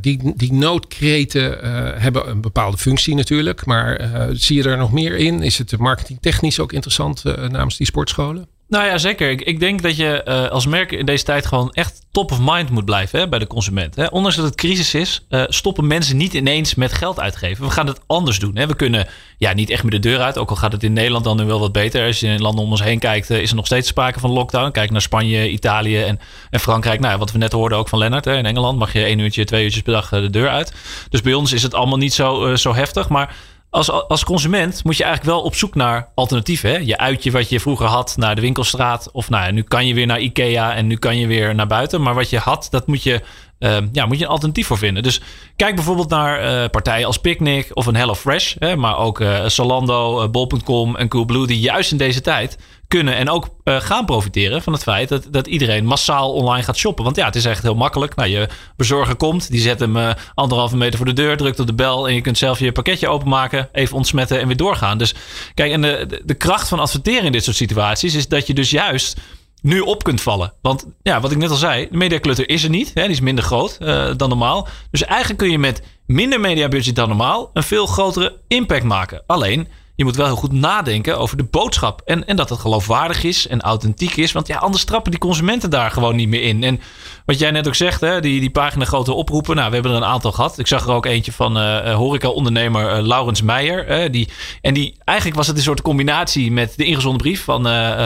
[0.00, 1.58] die, die noodkreten
[2.00, 3.66] hebben een bepaalde functie natuurlijk.
[3.66, 5.42] Maar zie je er nog meer in?
[5.42, 8.48] Is het marketingtechnisch ook interessant namens die sportscholen?
[8.70, 9.30] Nou ja, zeker.
[9.30, 12.38] Ik, ik denk dat je uh, als merk in deze tijd gewoon echt top of
[12.40, 13.96] mind moet blijven hè, bij de consument.
[13.96, 14.06] Hè.
[14.06, 17.64] Ondanks dat het crisis is, uh, stoppen mensen niet ineens met geld uitgeven.
[17.64, 18.56] We gaan het anders doen.
[18.56, 18.66] Hè.
[18.66, 19.06] We kunnen
[19.38, 21.44] ja, niet echt met de deur uit, ook al gaat het in Nederland dan nu
[21.44, 22.06] wel wat beter.
[22.06, 24.30] Als je in landen om ons heen kijkt, uh, is er nog steeds sprake van
[24.30, 24.70] lockdown.
[24.70, 27.00] Kijk naar Spanje, Italië en, en Frankrijk.
[27.00, 28.24] Nou, wat we net hoorden ook van Lennart.
[28.24, 28.36] Hè.
[28.36, 30.72] In Engeland mag je één uurtje, twee uurtjes per dag de deur uit.
[31.08, 33.08] Dus bij ons is het allemaal niet zo, zo heftig.
[33.08, 33.36] Maar
[33.70, 36.70] als, als consument moet je eigenlijk wel op zoek naar alternatieven.
[36.70, 36.76] Hè?
[36.76, 39.10] Je uitje wat je vroeger had naar de winkelstraat.
[39.12, 42.02] Of nou, nu kan je weer naar Ikea en nu kan je weer naar buiten.
[42.02, 43.22] Maar wat je had, dat moet je,
[43.60, 45.02] uh, ja, moet je een alternatief voor vinden.
[45.02, 45.20] Dus
[45.56, 48.54] kijk bijvoorbeeld naar uh, partijen als Picnic of een HelloFresh.
[48.58, 48.76] Hè?
[48.76, 51.46] Maar ook uh, Zalando, Bol.com en Coolblue.
[51.46, 55.46] Die juist in deze tijd kunnen en ook gaan profiteren van het feit dat, dat
[55.46, 57.04] iedereen massaal online gaat shoppen.
[57.04, 58.14] Want ja, het is echt heel makkelijk.
[58.14, 61.74] Nou, je bezorger komt, die zet hem anderhalve meter voor de deur, drukt op de
[61.74, 64.98] bel en je kunt zelf je pakketje openmaken, even ontsmetten en weer doorgaan.
[64.98, 65.14] Dus
[65.54, 68.70] kijk, en de, de kracht van adverteren in dit soort situaties is dat je dus
[68.70, 69.20] juist
[69.62, 70.52] nu op kunt vallen.
[70.62, 72.90] Want ja, wat ik net al zei, de mediaclutter is er niet.
[72.94, 74.68] Hè, die is minder groot uh, dan normaal.
[74.90, 79.22] Dus eigenlijk kun je met minder mediabudget dan normaal een veel grotere impact maken.
[79.26, 79.68] Alleen
[80.00, 82.02] je moet wel heel goed nadenken over de boodschap.
[82.04, 84.32] En, en dat het geloofwaardig is en authentiek is.
[84.32, 86.64] Want ja, anders trappen die consumenten daar gewoon niet meer in.
[86.64, 86.80] En
[87.24, 89.56] wat jij net ook zegt, hè, die, die pagina grote oproepen.
[89.56, 90.58] Nou, we hebben er een aantal gehad.
[90.58, 94.10] Ik zag er ook eentje van uh, horeca-ondernemer uh, Laurens Meijer.
[94.12, 94.28] die,
[94.60, 97.62] en die, eigenlijk was het een soort combinatie met de ingezonden brief van,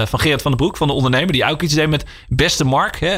[0.07, 1.33] van Gerard van den Broek, van de ondernemer.
[1.33, 3.00] Die ook iets deed met beste Mark.
[3.00, 3.16] Hè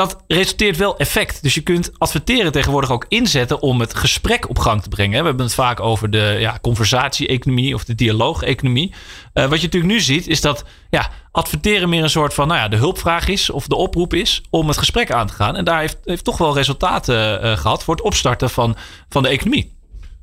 [0.00, 1.42] dat resulteert wel effect.
[1.42, 5.20] Dus je kunt adverteren tegenwoordig ook inzetten om het gesprek op gang te brengen.
[5.20, 8.94] We hebben het vaak over de ja, conversatie-economie of de dialoog-economie.
[9.34, 12.60] Uh, wat je natuurlijk nu ziet, is dat ja, adverteren meer een soort van nou
[12.60, 15.56] ja, de hulpvraag is of de oproep is om het gesprek aan te gaan.
[15.56, 18.76] En daar heeft, heeft toch wel resultaten uh, gehad voor het opstarten van,
[19.08, 19.78] van de economie.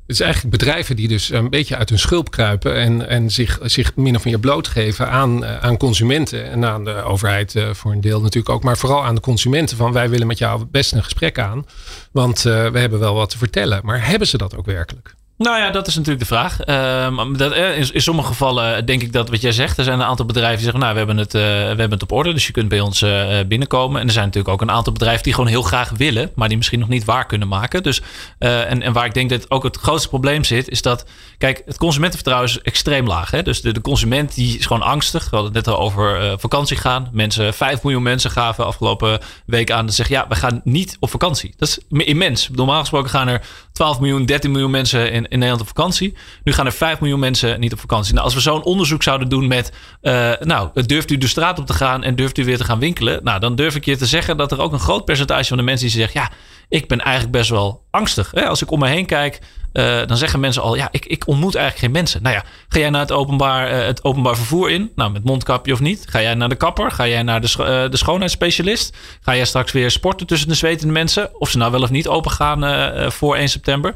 [0.07, 3.59] Het is eigenlijk bedrijven die dus een beetje uit hun schulp kruipen en, en zich,
[3.63, 7.91] zich min of meer blootgeven aan, eh, aan consumenten en aan de overheid uh, voor
[7.91, 10.91] een deel natuurlijk ook, maar vooral aan de consumenten van wij willen met jou best
[10.91, 11.65] een gesprek aan,
[12.11, 13.79] want uh, we hebben wel wat te vertellen.
[13.83, 15.15] Maar hebben ze dat ook werkelijk?
[15.37, 16.67] Nou ja, dat is natuurlijk de vraag.
[16.67, 19.77] Uh, dat, in, in, sommige gevallen denk ik dat wat jij zegt.
[19.77, 22.01] Er zijn een aantal bedrijven die zeggen, nou, we hebben het, uh, we hebben het
[22.01, 22.33] op orde.
[22.33, 24.01] Dus je kunt bij ons uh, binnenkomen.
[24.01, 26.31] En er zijn natuurlijk ook een aantal bedrijven die gewoon heel graag willen.
[26.35, 27.83] Maar die misschien nog niet waar kunnen maken.
[27.83, 28.01] Dus,
[28.39, 30.69] eh, en, waar ik denk dat ook het grootste probleem zit.
[30.69, 31.05] Is dat,
[31.37, 33.31] kijk, het consumentenvertrouwen is extreem laag.
[33.31, 33.43] Hè?
[33.43, 35.29] Dus de, de consument die is gewoon angstig.
[35.29, 37.09] We hadden het net al over vakantie gaan.
[37.11, 39.85] Mensen, 5 miljoen mensen gaven afgelopen week aan.
[39.85, 41.53] te zeggen, ja, we gaan niet op vakantie.
[41.57, 42.49] Dat is immens.
[42.53, 46.17] Normaal gesproken gaan er 12 miljoen, 13 miljoen mensen in, in Nederland op vakantie.
[46.43, 48.13] Nu gaan er 5 miljoen mensen niet op vakantie.
[48.13, 51.65] Nou, als we zo'n onderzoek zouden doen met, uh, nou, durft u de straat op
[51.65, 53.23] te gaan en durft u weer te gaan winkelen?
[53.23, 55.63] Nou, dan durf ik je te zeggen dat er ook een groot percentage van de
[55.63, 56.31] mensen die zeggen, ja,
[56.69, 58.31] ik ben eigenlijk best wel angstig.
[58.31, 58.47] Hè?
[58.47, 59.39] Als ik om me heen kijk,
[59.73, 62.21] uh, dan zeggen mensen al, ja, ik, ik ontmoet eigenlijk geen mensen.
[62.23, 64.91] Nou ja, ga jij naar het openbaar, uh, het openbaar vervoer in?
[64.95, 66.05] Nou, met mondkapje of niet?
[66.09, 66.91] Ga jij naar de kapper?
[66.91, 68.97] Ga jij naar de, de schoonheidsspecialist?
[69.21, 71.39] Ga jij straks weer sporten tussen de zwetende mensen?
[71.39, 73.93] Of ze nou wel of niet open gaan voor 1 september?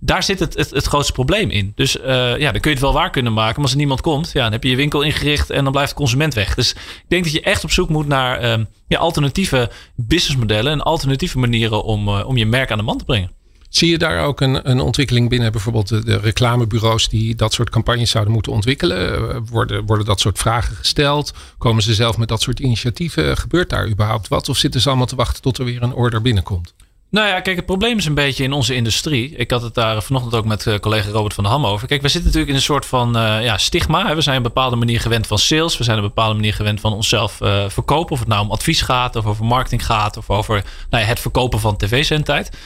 [0.00, 1.72] Daar zit het, het, het grootste probleem in.
[1.74, 2.04] Dus uh,
[2.38, 3.54] ja, dan kun je het wel waar kunnen maken.
[3.54, 5.90] Maar als er niemand komt, ja, dan heb je je winkel ingericht en dan blijft
[5.90, 6.54] de consument weg.
[6.54, 11.38] Dus ik denk dat je echt op zoek moet naar ja, alternatieve businessmodellen en alternatieve
[11.38, 13.30] manieren om, uh, om je merk aan de man te brengen.
[13.68, 17.70] Zie je daar ook een, een ontwikkeling binnen bijvoorbeeld de, de, reclamebureaus die dat soort
[17.70, 19.46] campagnes zouden moeten ontwikkelen?
[19.46, 21.32] Worden, worden dat soort vragen gesteld?
[21.58, 23.36] Komen ze zelf met dat soort initiatieven?
[23.36, 24.48] Gebeurt daar überhaupt wat?
[24.48, 26.74] Of zitten ze allemaal te wachten tot er weer een order binnenkomt?
[27.10, 29.36] Nou ja, kijk, het probleem is een beetje in onze industrie.
[29.36, 31.86] Ik had het daar vanochtend ook met uh, collega Robert van der Ham over.
[31.86, 34.14] Kijk, we zitten natuurlijk in een soort van uh, ja, stigma.
[34.14, 35.78] We zijn een bepaalde manier gewend van sales.
[35.78, 38.12] We zijn een bepaalde manier gewend van onszelf uh, verkopen.
[38.12, 41.20] Of het nou om advies gaat, of over marketing gaat, of over nou ja, het
[41.20, 42.56] verkopen van tv-zendtijd.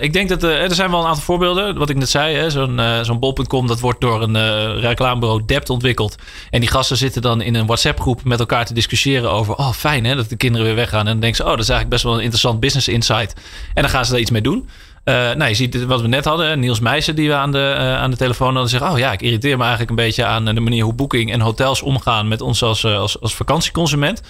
[0.00, 1.78] ik denk dat er zijn wel een aantal voorbeelden.
[1.78, 4.36] Wat ik net zei, zo'n zo'n bol.com, dat wordt door een
[4.80, 6.16] reclamebureau Dept ontwikkeld.
[6.50, 9.54] En die gasten zitten dan in een WhatsApp-groep met elkaar te discussiëren over.
[9.54, 11.00] Oh, fijn hè, dat de kinderen weer weggaan.
[11.00, 13.34] En dan denken ze, oh, dat is eigenlijk best wel een interessant business insight.
[13.74, 14.68] En dan gaan ze daar iets mee doen.
[15.04, 16.60] Uh, nou, je ziet wat we net hadden.
[16.60, 18.70] Niels Meijsen die we aan de, uh, aan de telefoon hadden.
[18.70, 21.40] Zeggen, oh ja, ik irriteer me eigenlijk een beetje aan de manier hoe Booking en
[21.40, 24.22] hotels omgaan met ons als, als, als vakantieconsument.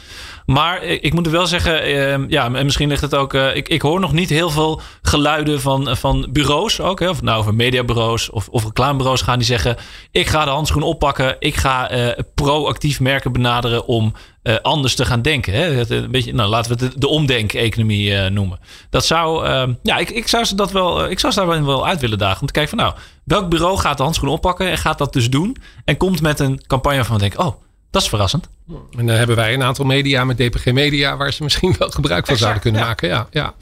[0.46, 3.34] Maar ik moet wel zeggen, ehm, ja, en misschien ligt het ook.
[3.34, 7.00] ik, ik hoor nog niet heel veel geluiden van, van bureaus ook.
[7.00, 9.76] Hè, of nou over mediabureaus of, of reclamebureaus gaan die zeggen:
[10.10, 11.36] Ik ga de handschoen oppakken.
[11.38, 11.90] Ik ga
[12.34, 14.14] proactief merken benaderen om
[14.62, 15.52] anders te gaan denken.
[15.52, 15.90] Hè?
[15.90, 18.58] Een beetje, nou, laten we het de, de omdenk-economie uh, noemen.
[18.90, 21.86] Dat zou, uh, ja, ik, ik zou ze dat wel, ik zou ze daar wel
[21.86, 22.40] uit willen dagen.
[22.40, 25.30] Om te kijken van, nou, welk bureau gaat de handschoen oppakken en gaat dat dus
[25.30, 25.56] doen?
[25.84, 27.54] En komt met een campagne we denken, oh,
[27.94, 28.48] dat is verrassend.
[28.96, 32.26] En dan hebben wij een aantal media met DPG Media waar ze misschien wel gebruik
[32.26, 32.86] van exact, zouden kunnen ja.
[32.86, 33.08] maken.
[33.08, 33.54] Ja, ja.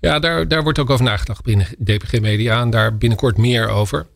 [0.00, 4.06] ja daar, daar wordt ook over nagedacht binnen DPG Media en daar binnenkort meer over.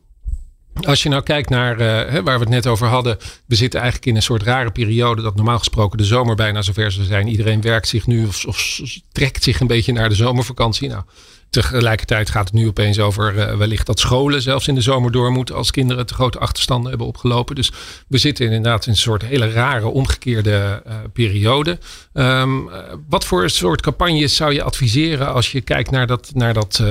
[0.81, 3.17] Als je nou kijkt naar uh, waar we het net over hadden.
[3.47, 5.23] We zitten eigenlijk in een soort rare periode.
[5.23, 7.29] Dat normaal gesproken de zomer bijna zover zou zijn.
[7.29, 8.81] Iedereen werkt zich nu of, of
[9.13, 10.89] trekt zich een beetje naar de zomervakantie.
[10.89, 11.03] Nou,
[11.51, 15.33] Tegelijkertijd gaat het nu opeens over uh, wellicht dat scholen zelfs in de zomer door
[15.33, 17.55] moeten als kinderen te grote achterstanden hebben opgelopen.
[17.55, 17.73] Dus
[18.09, 21.79] we zitten inderdaad in een soort hele rare omgekeerde uh, periode.
[22.13, 22.75] Um, uh,
[23.09, 26.83] wat voor soort campagnes zou je adviseren als je kijkt naar dat, naar dat,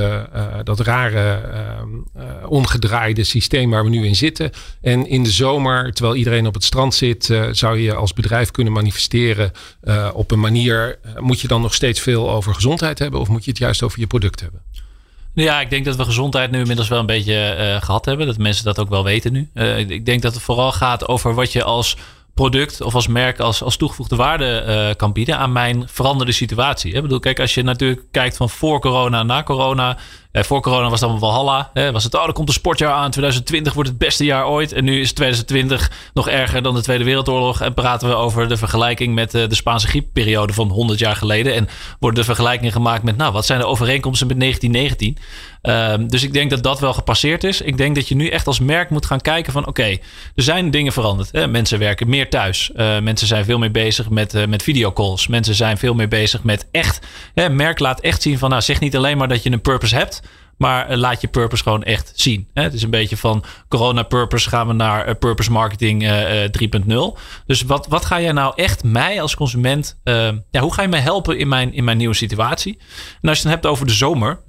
[0.64, 1.42] dat rare
[2.48, 4.52] omgedraaide systeem waar we nu in zitten?
[4.82, 8.74] En in de zomer, terwijl iedereen op het strand zit, zou je als bedrijf kunnen
[8.74, 9.52] manifesteren
[10.14, 11.00] op een manier.
[11.18, 14.00] moet je dan nog steeds veel over gezondheid hebben of moet je het juist over
[14.00, 14.49] je product hebben?
[15.34, 18.28] Ja, ik denk dat we gezondheid nu inmiddels wel een beetje uh, gehad hebben.
[18.28, 19.50] Dat mensen dat ook wel weten nu.
[19.54, 21.98] Uh, ik denk dat het vooral gaat over wat je als
[22.40, 26.94] product of als merk als, als toegevoegde waarde uh, kan bieden aan mijn veranderde situatie.
[26.94, 29.98] Ik bedoel, kijk, als je natuurlijk kijkt van voor corona na corona,
[30.32, 31.70] eh, voor corona was allemaal Valhalla.
[31.74, 33.12] Hè, was het, oh, er komt een sportjaar aan.
[33.12, 34.72] 2020 wordt het beste jaar ooit.
[34.72, 37.62] En nu is 2020 nog erger dan de Tweede Wereldoorlog.
[37.62, 41.54] En praten we over de vergelijking met uh, de Spaanse griepperiode van 100 jaar geleden.
[41.54, 41.68] En
[42.00, 45.18] worden de vergelijkingen gemaakt met, nou, wat zijn de overeenkomsten met 1919?
[45.62, 47.62] Um, dus ik denk dat dat wel gepasseerd is.
[47.62, 49.84] Ik denk dat je nu echt als merk moet gaan kijken van, oké,
[50.36, 51.32] er zijn dingen veranderd.
[51.32, 51.48] Hè?
[51.48, 52.72] Mensen werken meer thuis.
[52.76, 55.28] Uh, mensen zijn veel meer bezig met, uh, met videocalls.
[55.28, 58.80] Mensen zijn veel meer bezig met echt, hè, merk laat echt zien van, nou, zeg
[58.80, 60.22] niet alleen maar dat je een purpose hebt.
[60.60, 62.48] Maar laat je purpose gewoon echt zien.
[62.54, 66.04] Het is een beetje van corona purpose gaan we naar purpose marketing
[66.86, 67.20] 3.0.
[67.46, 70.00] Dus wat, wat ga jij nou echt mij als consument,
[70.52, 72.78] ja, hoe ga je mij helpen in mijn, in mijn nieuwe situatie?
[73.22, 74.40] En als je het hebt over de zomer,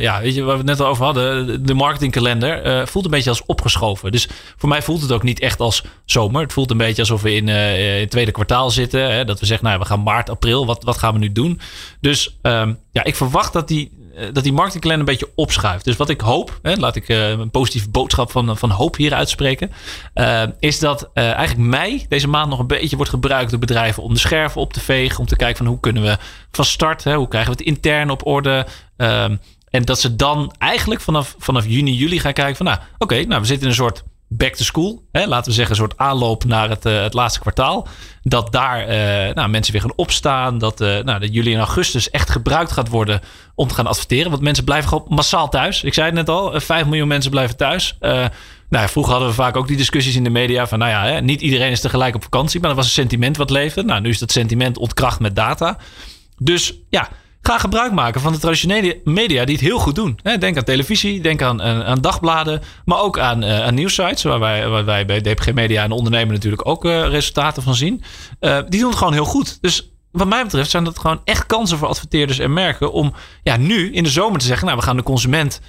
[0.00, 3.30] ja, weet je, waar we het net al over hadden, de marketingkalender voelt een beetje
[3.30, 4.12] als opgeschoven.
[4.12, 6.42] Dus voor mij voelt het ook niet echt als zomer.
[6.42, 9.12] Het voelt een beetje alsof we in, het tweede kwartaal zitten.
[9.12, 9.24] Hè?
[9.24, 11.60] Dat we zeggen, nou, we gaan maart, april, wat, wat gaan we nu doen?
[12.00, 13.99] Dus um, ja, ik verwacht dat die, eh,
[14.32, 15.84] dat die marketingplan een beetje opschuift.
[15.84, 19.14] Dus wat ik hoop, hè, laat ik uh, een positieve boodschap van, van hoop hier
[19.14, 19.72] uitspreken,
[20.58, 24.20] is dat eigenlijk mei deze maand nog een beetje wordt gebruikt door bedrijven om de
[24.20, 26.18] scherven op te vegen, om te kijken van hoe kunnen we
[26.50, 28.66] van start, hè, hoe krijgen we het intern op orde.
[28.96, 33.24] Um, en dat ze dan eigenlijk vanaf, vanaf juni, juli gaan kijken van nou, oké,
[33.24, 34.02] nou we zitten in een soort
[34.32, 35.02] back to school.
[35.12, 37.88] Hè, laten we zeggen, een soort aanloop naar het, uh, het laatste kwartaal.
[38.22, 40.58] Dat daar uh, nou, mensen weer gaan opstaan.
[40.58, 43.20] Dat, uh, nou, dat juli en augustus echt gebruikt gaat worden
[43.54, 44.30] om te gaan adverteren.
[44.30, 45.82] Want mensen blijven gewoon massaal thuis.
[45.82, 47.96] Ik zei het net al, 5 miljoen mensen blijven thuis.
[48.68, 51.20] nou, vroeger hadden we vaak ook die discussies in de media van, nou ja, hè,
[51.20, 52.60] niet iedereen is tegelijk op vakantie.
[52.60, 53.82] Maar dat was een sentiment wat leefde.
[53.82, 55.78] Nou, nu is dat sentiment ontkracht met data.
[56.38, 57.08] Dus ja,
[57.42, 60.18] Ga gebruik maken van de traditionele media die het heel goed doen.
[60.38, 65.20] Denk aan televisie, denk aan, aan, dagbladen, maar ook aan, aan nieuwsites, waar wij, bij
[65.20, 68.02] DPG Media en ondernemer natuurlijk ook uh, resultaten van zien.
[68.68, 69.58] Die doen het gewoon heel goed.
[69.60, 73.56] Dus wat mij betreft zijn dat gewoon echt kansen voor adverteerders en merken om ja,
[73.56, 75.60] nu in de zomer te zeggen, nou we gaan de consument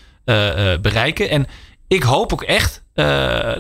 [0.82, 1.30] bereiken.
[1.30, 1.48] En
[1.94, 3.06] ik hoop ook echt uh,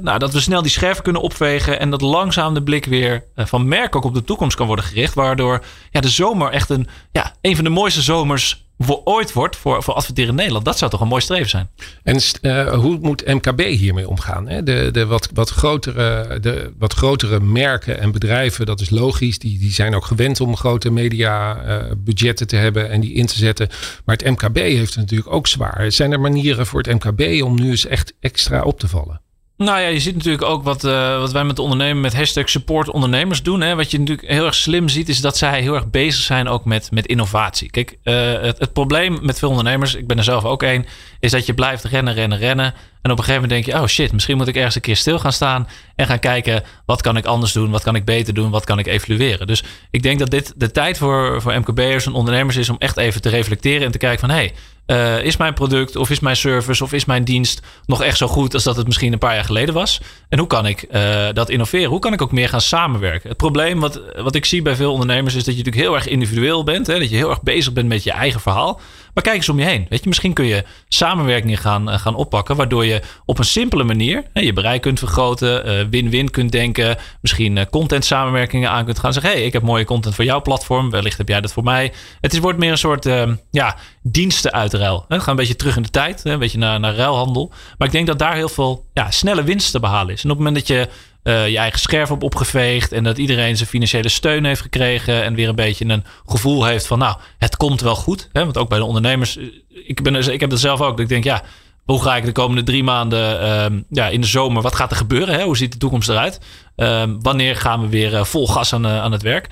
[0.01, 1.79] nou, dat we snel die scherven kunnen opvegen.
[1.79, 4.85] En dat langzaam de blik weer uh, van merk ook op de toekomst kan worden
[4.85, 5.13] gericht.
[5.13, 8.60] Waardoor ja, de zomer echt een, ja, een van de mooiste zomers
[9.03, 10.65] ooit wordt voor, voor adverteren in Nederland.
[10.65, 11.69] Dat zou toch een mooi streven zijn.
[12.03, 14.47] En uh, hoe moet MKB hiermee omgaan?
[14.47, 14.63] Hè?
[14.63, 19.39] De, de, wat, wat grotere, de wat grotere merken en bedrijven, dat is logisch.
[19.39, 23.25] Die, die zijn ook gewend om grote media uh, budgetten te hebben en die in
[23.25, 23.69] te zetten.
[24.05, 25.91] Maar het MKB heeft het natuurlijk ook zwaar.
[25.91, 29.21] Zijn er manieren voor het MKB om nu eens echt extra op te vallen?
[29.61, 32.49] Nou ja, je ziet natuurlijk ook wat, uh, wat wij met de ondernemen met hashtag
[32.49, 33.61] support ondernemers doen.
[33.61, 33.75] Hè.
[33.75, 36.65] Wat je natuurlijk heel erg slim ziet, is dat zij heel erg bezig zijn ook
[36.65, 37.69] met, met innovatie.
[37.69, 40.85] Kijk, uh, het, het, probleem met veel ondernemers, ik ben er zelf ook één,
[41.19, 42.73] is dat je blijft rennen, rennen, rennen.
[43.01, 44.95] En op een gegeven moment denk je, oh shit, misschien moet ik ergens een keer
[44.95, 48.33] stil gaan staan en gaan kijken, wat kan ik anders doen, wat kan ik beter
[48.33, 49.47] doen, wat kan ik evalueren.
[49.47, 52.97] Dus ik denk dat dit de tijd voor, voor MKB'ers en ondernemers is om echt
[52.97, 54.53] even te reflecteren en te kijken van, hé, hey,
[54.87, 58.27] uh, is mijn product of is mijn service of is mijn dienst nog echt zo
[58.27, 60.01] goed als dat het misschien een paar jaar geleden was?
[60.29, 61.89] En hoe kan ik uh, dat innoveren?
[61.89, 63.29] Hoe kan ik ook meer gaan samenwerken?
[63.29, 66.07] Het probleem wat, wat ik zie bij veel ondernemers is dat je natuurlijk heel erg
[66.07, 66.87] individueel bent.
[66.87, 66.99] Hè?
[66.99, 68.79] Dat je heel erg bezig bent met je eigen verhaal.
[69.13, 69.85] Maar kijk eens om je heen.
[69.89, 72.55] Weet je, misschien kun je samenwerkingen gaan, uh, gaan oppakken.
[72.55, 75.89] Waardoor je op een simpele manier je bereik kunt vergroten.
[75.89, 76.97] Win-win kunt denken.
[77.21, 79.13] Misschien content samenwerkingen aan kunt gaan.
[79.13, 80.89] Zeggen, hey, ik heb mooie content voor jouw platform.
[80.89, 81.93] Wellicht heb jij dat voor mij.
[82.21, 83.09] Het is, wordt meer een soort
[83.51, 85.05] ja, diensten uitruil.
[85.07, 86.25] We gaan een beetje terug in de tijd.
[86.25, 87.51] Een beetje naar, naar ruilhandel.
[87.77, 90.23] Maar ik denk dat daar heel veel ja, snelle winst te behalen is.
[90.23, 90.87] En op het moment dat je
[91.23, 92.91] uh, je eigen scherf op opgeveegd.
[92.91, 95.23] En dat iedereen zijn financiële steun heeft gekregen.
[95.23, 98.29] En weer een beetje een gevoel heeft van nou, het komt wel goed.
[98.31, 98.43] Hè?
[98.43, 99.37] Want ook bij de ondernemers.
[99.37, 100.91] Eh, ik, ben, ik heb dat zelf ook.
[100.91, 101.43] Dat ik denk ja,
[101.85, 104.97] hoe ga ik de komende drie maanden um, ja, in de zomer, wat gaat er
[104.97, 105.35] gebeuren?
[105.35, 105.43] Hè?
[105.43, 106.39] Hoe ziet de toekomst eruit?
[106.75, 109.47] Um, wanneer gaan we weer uh, vol gas aan, aan het werk?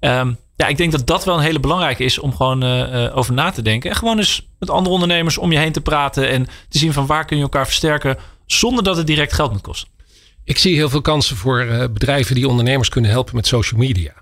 [0.00, 2.64] Um, ja, ik denk dat dat wel een hele belangrijke is om gewoon
[3.12, 3.90] over na te denken.
[3.90, 7.06] En gewoon eens met andere ondernemers om je heen te praten en te zien van
[7.06, 9.88] waar kun je elkaar versterken zonder dat het direct geld moet kosten.
[10.50, 14.12] Ik zie heel veel kansen voor uh, bedrijven die ondernemers kunnen helpen met social media.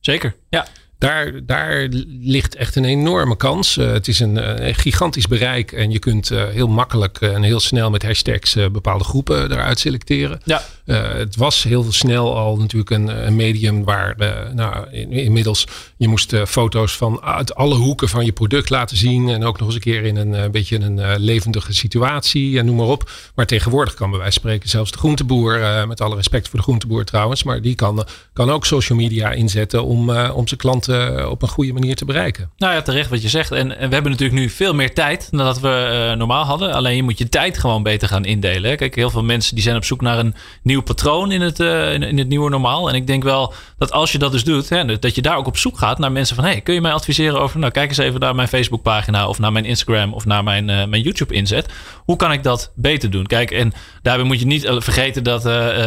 [0.00, 0.66] Zeker, ja.
[0.98, 1.88] Daar, daar
[2.20, 3.76] ligt echt een enorme kans.
[3.76, 7.90] Uh, het is een, uh, gigantisch bereik en je kunt heel makkelijk en heel snel
[7.90, 10.40] met hashtags bepaalde groepen eruit selecteren.
[10.44, 10.62] Ja.
[10.94, 14.16] Het was heel snel al natuurlijk een, een medium waar
[14.54, 19.28] nou, in, inmiddels je moest foto's van uit alle hoeken van je product laten zien.
[19.28, 22.86] En ook nog eens een keer in een beetje een levendige situatie en noem maar
[22.86, 23.10] op.
[23.34, 26.64] Maar tegenwoordig kan bij wijze van spreken zelfs de groenteboer, met alle respect voor de
[26.64, 31.30] groenteboer trouwens, maar die kan, kan ook social media inzetten om, om zijn klanten eh,
[31.30, 32.50] op een goede manier te bereiken.
[32.56, 33.50] Nou ja, terecht wat je zegt.
[33.50, 36.72] En, we hebben natuurlijk nu veel meer tijd dan dat we normaal hadden.
[36.72, 38.76] Alleen je moet je tijd gewoon beter gaan indelen.
[38.76, 41.92] Kijk, heel veel mensen die zijn op zoek naar een nieuw patroon in het, uh,
[41.92, 42.88] in, het nieuwe normaal.
[42.88, 45.46] En ik denk wel dat als je dat dus doet, hè, dat je daar ook
[45.46, 46.44] op zoek gaat naar mensen van...
[46.44, 47.58] hey, kun je mij adviseren over...
[47.58, 51.02] nou, kijk eens even naar mijn Facebookpagina of naar mijn Instagram of naar mijn, mijn
[51.02, 51.66] YouTube inzet.
[52.04, 53.26] Hoe kan ik dat beter doen?
[53.26, 53.72] Kijk, en
[54.02, 55.42] daarbij moet je niet vergeten dat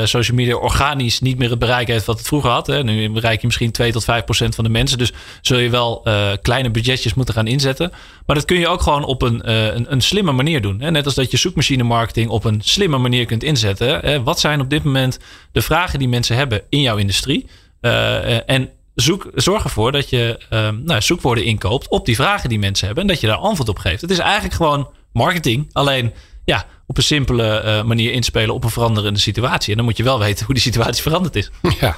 [0.10, 2.68] social media organisch niet meer het bereik heeft wat het vroeger had.
[2.68, 2.84] Hè.
[2.84, 5.12] Nu bereik je misschien 2 tot 5 procent van de mensen dus
[5.42, 6.08] zul je wel
[6.42, 7.92] kleine budgetjes moeten gaan inzetten.
[8.26, 10.82] Maar dat kun je ook gewoon op een, een, een, slimme manier doen.
[10.82, 10.92] Hè?
[10.92, 14.00] Net als dat je zoekmachine marketing op een slimme manier kunt inzetten.
[14.00, 14.24] Hè?
[14.24, 15.20] Wat zijn op dit moment
[15.52, 17.48] de vragen die mensen hebben in jouw industrie?
[17.82, 20.40] Uh, en zoek, zorg ervoor dat je
[20.84, 23.04] nou, zoekwoorden inkoopt op die vragen die mensen hebben.
[23.04, 24.02] En dat je daar antwoord op geeft.
[24.02, 25.70] Het is eigenlijk gewoon marketing.
[25.72, 26.14] Alleen
[26.46, 29.72] ja, op een simpele manier inspelen op een veranderende situatie.
[29.72, 31.52] En dan moet je wel weten hoe die situatie veranderd is.
[31.80, 31.98] Ja.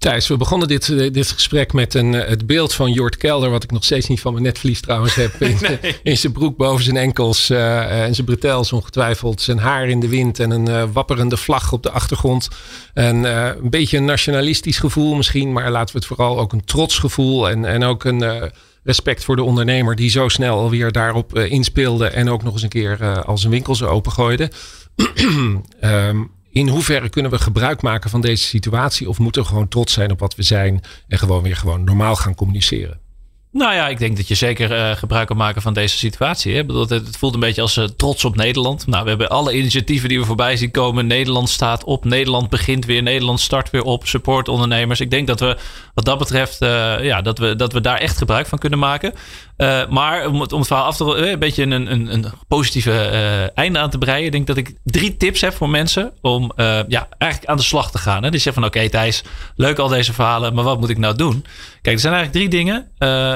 [0.00, 3.50] Thijs, we begonnen dit, eh, dit gesprek met een, eh, het beeld van Jort Kelder,
[3.50, 5.34] wat ik nog steeds niet van mijn netvlies trouwens heb.
[5.42, 5.58] In,
[6.02, 9.40] in zijn broek boven zijn enkels uh, en zijn bretels ongetwijfeld.
[9.40, 12.48] Zijn haar in de wind en een uh, wapperende vlag op de achtergrond.
[12.94, 16.64] En uh, een beetje een nationalistisch gevoel misschien, maar laten we het vooral ook een
[16.64, 18.50] trots gevoel en, en ook een
[18.84, 22.68] respect voor de ondernemer die zo snel alweer daarop inspeelde en ook nog eens een
[22.68, 24.50] keer al zijn winkel zo opengooide.
[25.82, 29.08] um, in hoeverre kunnen we gebruik maken van deze situatie?
[29.08, 32.16] Of moeten we gewoon trots zijn op wat we zijn en gewoon weer gewoon normaal
[32.16, 33.00] gaan communiceren?
[33.52, 36.54] Nou ja, ik denk dat je zeker uh, gebruik kan maken van deze situatie.
[36.54, 36.64] Hè?
[36.64, 38.86] Bedoel, het, voelt een beetje als uh, trots op Nederland.
[38.86, 41.06] Nou, we hebben alle initiatieven die we voorbij zien komen.
[41.06, 45.00] Nederland staat op, Nederland begint weer, Nederland start weer op, support ondernemers.
[45.00, 45.56] Ik denk dat we
[45.94, 49.14] wat dat betreft, uh, ja, dat we, dat we daar echt gebruik van kunnen maken.
[49.90, 52.92] Maar om het, verhaal af te een beetje een, een, een positieve
[53.54, 54.30] einde aan te breien.
[54.30, 56.52] Denk dat ik drie tips heb voor mensen om
[56.88, 58.22] ja, eigenlijk aan de slag te gaan.
[58.22, 58.30] Hè?
[58.30, 59.22] Die zeggen van oké Thijs,
[59.56, 61.44] leuk al deze verhalen, maar wat moet ik nou doen?
[61.82, 62.88] Kijk, er zijn eigenlijk drie dingen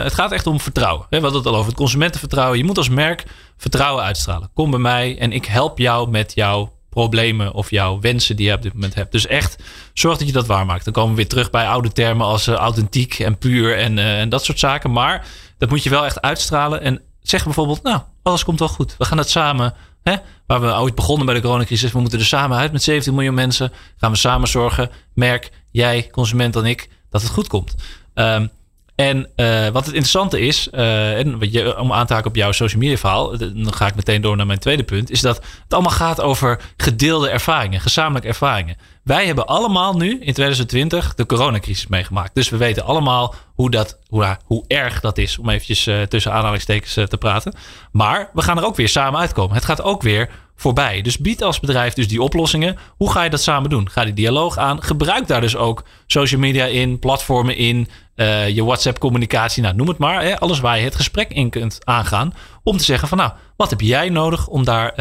[0.02, 1.06] het gaat echt om vertrouwen.
[1.10, 2.58] We hadden het al over het consumentenvertrouwen.
[2.58, 3.24] Je moet als merk
[3.56, 4.50] vertrouwen uitstralen.
[4.54, 8.54] Kom bij mij en ik help jou met jouw problemen of jouw wensen die je
[8.54, 9.12] op dit moment hebt.
[9.12, 9.62] Dus echt
[9.92, 10.84] zorg dat je dat waarmaakt.
[10.84, 14.44] Dan komen we weer terug bij oude termen als authentiek en puur en, en dat
[14.44, 14.92] soort zaken.
[14.92, 15.26] Maar
[15.64, 16.80] dat moet je wel echt uitstralen.
[16.80, 18.94] En zeg bijvoorbeeld, nou, alles komt wel goed.
[18.98, 21.92] We gaan het samen, hè, waar we ooit begonnen bij de coronacrisis.
[21.92, 23.72] We moeten er samen uit met 17 miljoen mensen.
[23.96, 27.74] Gaan we samen zorgen, merk, jij, consument en ik, dat het goed komt.
[28.14, 28.50] Um,
[28.94, 32.36] en uh, wat het interessante is, uh, en wat je, om aan te haken op
[32.36, 35.36] jouw social media verhaal, dan ga ik meteen door naar mijn tweede punt, is dat
[35.36, 38.76] het allemaal gaat over gedeelde ervaringen, gezamenlijke ervaringen.
[39.05, 42.34] Wij hebben allemaal nu in 2020 de coronacrisis meegemaakt.
[42.34, 46.32] Dus we weten allemaal hoe, dat, hoe, hoe erg dat is, om eventjes uh, tussen
[46.32, 47.55] aanhalingstekens te praten.
[47.92, 49.55] Maar we gaan er ook weer samen uitkomen.
[49.55, 51.02] Het gaat ook weer voorbij.
[51.02, 52.78] Dus bied als bedrijf dus die oplossingen.
[52.96, 53.90] Hoe ga je dat samen doen?
[53.90, 54.82] Ga die dialoog aan.
[54.82, 59.98] Gebruik daar dus ook social media in, platformen in, uh, je WhatsApp-communicatie, nou, noem het
[59.98, 60.22] maar.
[60.22, 62.34] Hè, alles waar je het gesprek in kunt aangaan.
[62.62, 64.94] Om te zeggen van nou, wat heb jij nodig om daar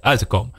[0.00, 0.52] uit te komen?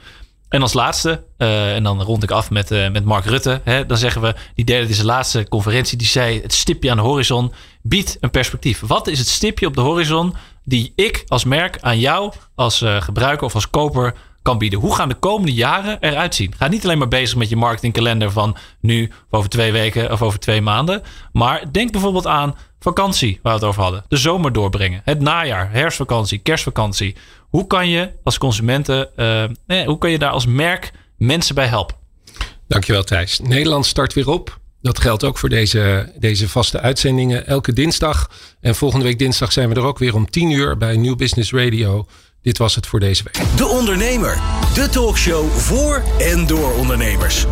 [0.52, 3.62] En als laatste, uh, en dan rond ik af met, met Mark Rutte.
[3.64, 5.97] Hè, dan zeggen we, die derde, is de laatste conferentie.
[5.97, 8.80] Die zei, het stipje aan de horizon biedt een perspectief.
[8.80, 13.45] Wat is het stipje op de horizon die ik als merk aan jou als gebruiker
[13.45, 14.80] of als koper kan bieden.
[14.80, 16.54] Hoe gaan de komende jaren eruit zien?
[16.58, 20.22] Ga niet alleen maar bezig met je marketingkalender van nu, of over twee weken of
[20.22, 21.04] over twee maanden.
[21.32, 24.04] Maar denk bijvoorbeeld aan vakantie, waar we het over hadden.
[24.08, 25.02] De zomer doorbrengen.
[25.04, 27.16] Het najaar, herfstvakantie, kerstvakantie.
[27.52, 29.10] Hoe kan je als consumenten,
[29.68, 31.95] uh, hoe kan je daar als merk mensen bij helpen?
[32.68, 33.39] Dankjewel Thijs.
[33.39, 34.60] Nederland start weer op.
[34.82, 37.47] Dat geldt ook voor deze, deze vaste uitzendingen.
[37.47, 38.30] Elke dinsdag.
[38.62, 41.52] En volgende week dinsdag zijn we er ook weer om 10 uur bij New Business
[41.52, 42.06] Radio.
[42.41, 43.58] Dit was het voor deze week.
[43.58, 44.39] De Ondernemer.
[44.74, 47.45] De talkshow voor en door ondernemers.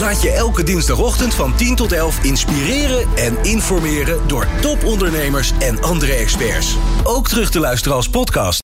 [0.00, 6.12] Laat je elke dinsdagochtend van 10 tot 11 inspireren en informeren door topondernemers en andere
[6.12, 6.76] experts.
[7.04, 8.54] Ook terug te luisteren als podcast.